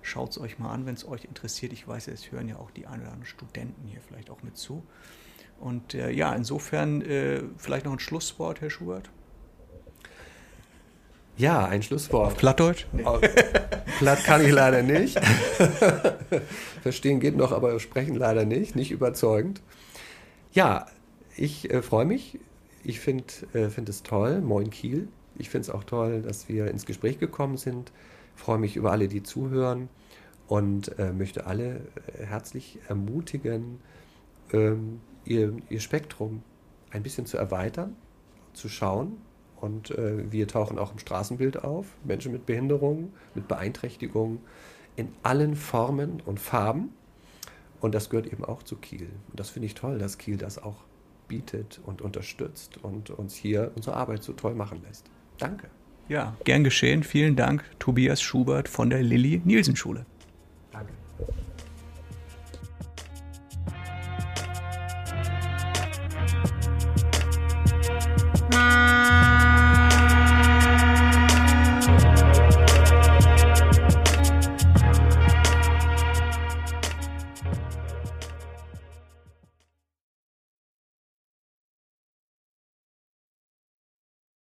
Schaut 0.05 0.33
es 0.33 0.39
euch 0.39 0.59
mal 0.59 0.71
an, 0.71 0.85
wenn 0.85 0.95
es 0.95 1.09
euch 1.09 1.25
interessiert. 1.25 1.73
Ich 1.73 1.89
weiß, 1.89 2.09
es 2.09 2.31
hören 2.31 2.47
ja 2.47 2.57
auch 2.57 2.71
die 2.71 2.87
ein 2.87 3.01
oder 3.01 3.09
anderen 3.09 3.25
Studenten 3.25 3.89
hier 3.89 4.03
vielleicht 4.07 4.29
auch 4.29 4.43
mit 4.43 4.55
zu. 4.55 4.85
Und 5.59 5.95
äh, 5.95 6.11
ja, 6.11 6.35
insofern 6.35 7.01
äh, 7.01 7.43
vielleicht 7.57 7.87
noch 7.87 7.93
ein 7.93 7.99
Schlusswort, 7.99 8.61
Herr 8.61 8.69
Schubert. 8.69 9.09
Ja, 11.39 11.65
ein 11.65 11.83
Schlusswort. 11.83 12.33
Auf 12.33 12.37
Plattdeutsch? 12.37 12.85
Platt 13.99 14.25
kann 14.25 14.45
ich 14.45 14.53
leider 14.53 14.83
nicht. 14.83 15.19
Verstehen 16.83 17.19
geht 17.19 17.39
noch, 17.39 17.53
aber 17.53 17.81
sprechen 17.81 18.15
leider 18.15 18.45
nicht, 18.45 18.77
nicht 18.77 18.91
überzeugend. 18.91 19.63
Ja, 20.53 20.87
ich 21.35 21.73
äh, 21.73 21.81
freue 21.81 22.05
mich. 22.05 22.39
Ich 22.85 23.01
finde 23.01 23.25
äh, 23.55 23.71
find 23.71 23.89
es 23.89 24.03
toll. 24.03 24.43
Moin 24.43 24.69
Kiel. 24.69 25.09
Ich 25.39 25.49
finde 25.49 25.63
es 25.63 25.71
auch 25.71 25.85
toll, 25.85 26.21
dass 26.21 26.51
wir 26.51 26.71
ins 26.71 26.85
Gespräch 26.85 27.19
gekommen 27.19 27.57
sind. 27.57 27.91
Freue 28.35 28.59
mich 28.59 28.77
über 28.77 28.93
alle, 28.93 29.09
die 29.09 29.23
zuhören 29.23 29.89
und 30.47 30.99
äh, 30.99 31.13
möchte 31.13 31.47
alle 31.47 31.81
äh, 32.19 32.25
herzlich 32.25 32.79
ermutigen, 32.89 33.81
ähm, 34.53 35.01
ihr, 35.25 35.57
ihr 35.69 35.81
Spektrum 35.81 36.43
ein 36.91 37.03
bisschen 37.03 37.27
zu 37.27 37.37
erweitern, 37.37 37.97
zu 38.53 38.69
schauen. 38.69 39.19
Und 39.61 39.91
äh, 39.93 40.31
wir 40.31 40.47
tauchen 40.47 40.79
auch 40.79 40.93
im 40.93 40.99
Straßenbild 40.99 41.65
auf. 41.65 41.87
Menschen 42.05 42.33
mit 42.33 42.45
Behinderungen, 42.45 43.13
mit 43.35 43.49
Beeinträchtigungen 43.49 44.41
in 44.97 45.09
allen 45.23 45.57
Formen 45.57 46.23
und 46.27 46.39
Farben. 46.39 46.91
Und 47.81 47.95
das 47.95 48.11
gehört 48.11 48.27
eben 48.27 48.45
auch 48.45 48.63
zu 48.63 48.77
Kiel. 48.77 49.09
Und 49.31 49.41
das 49.41 49.51
finde 49.51 49.67
ich 49.67 49.75
toll, 49.75 49.99
dass 49.99 50.19
Kiel 50.19 50.37
das 50.37 50.63
auch 50.63 50.85
bietet 51.29 51.81
und 51.85 52.03
unterstützt 52.03 52.83
und 52.83 53.11
uns 53.11 53.35
hier 53.35 53.73
unsere 53.75 53.97
Arbeit 53.97 54.23
so 54.23 54.33
toll 54.35 54.55
machen 54.55 54.83
lässt. 54.83 55.07
Danke. 55.39 55.69
Ja, 56.09 56.37
gern 56.45 56.65
geschehen. 56.65 57.03
Vielen 57.03 57.35
Dank, 57.35 57.65
Tobias 57.79 58.21
Schubert 58.21 58.69
von 58.69 58.91
der 58.91 59.03
Lilly 59.03 59.41
Nielsen 59.45 59.75
Schule. 59.75 60.05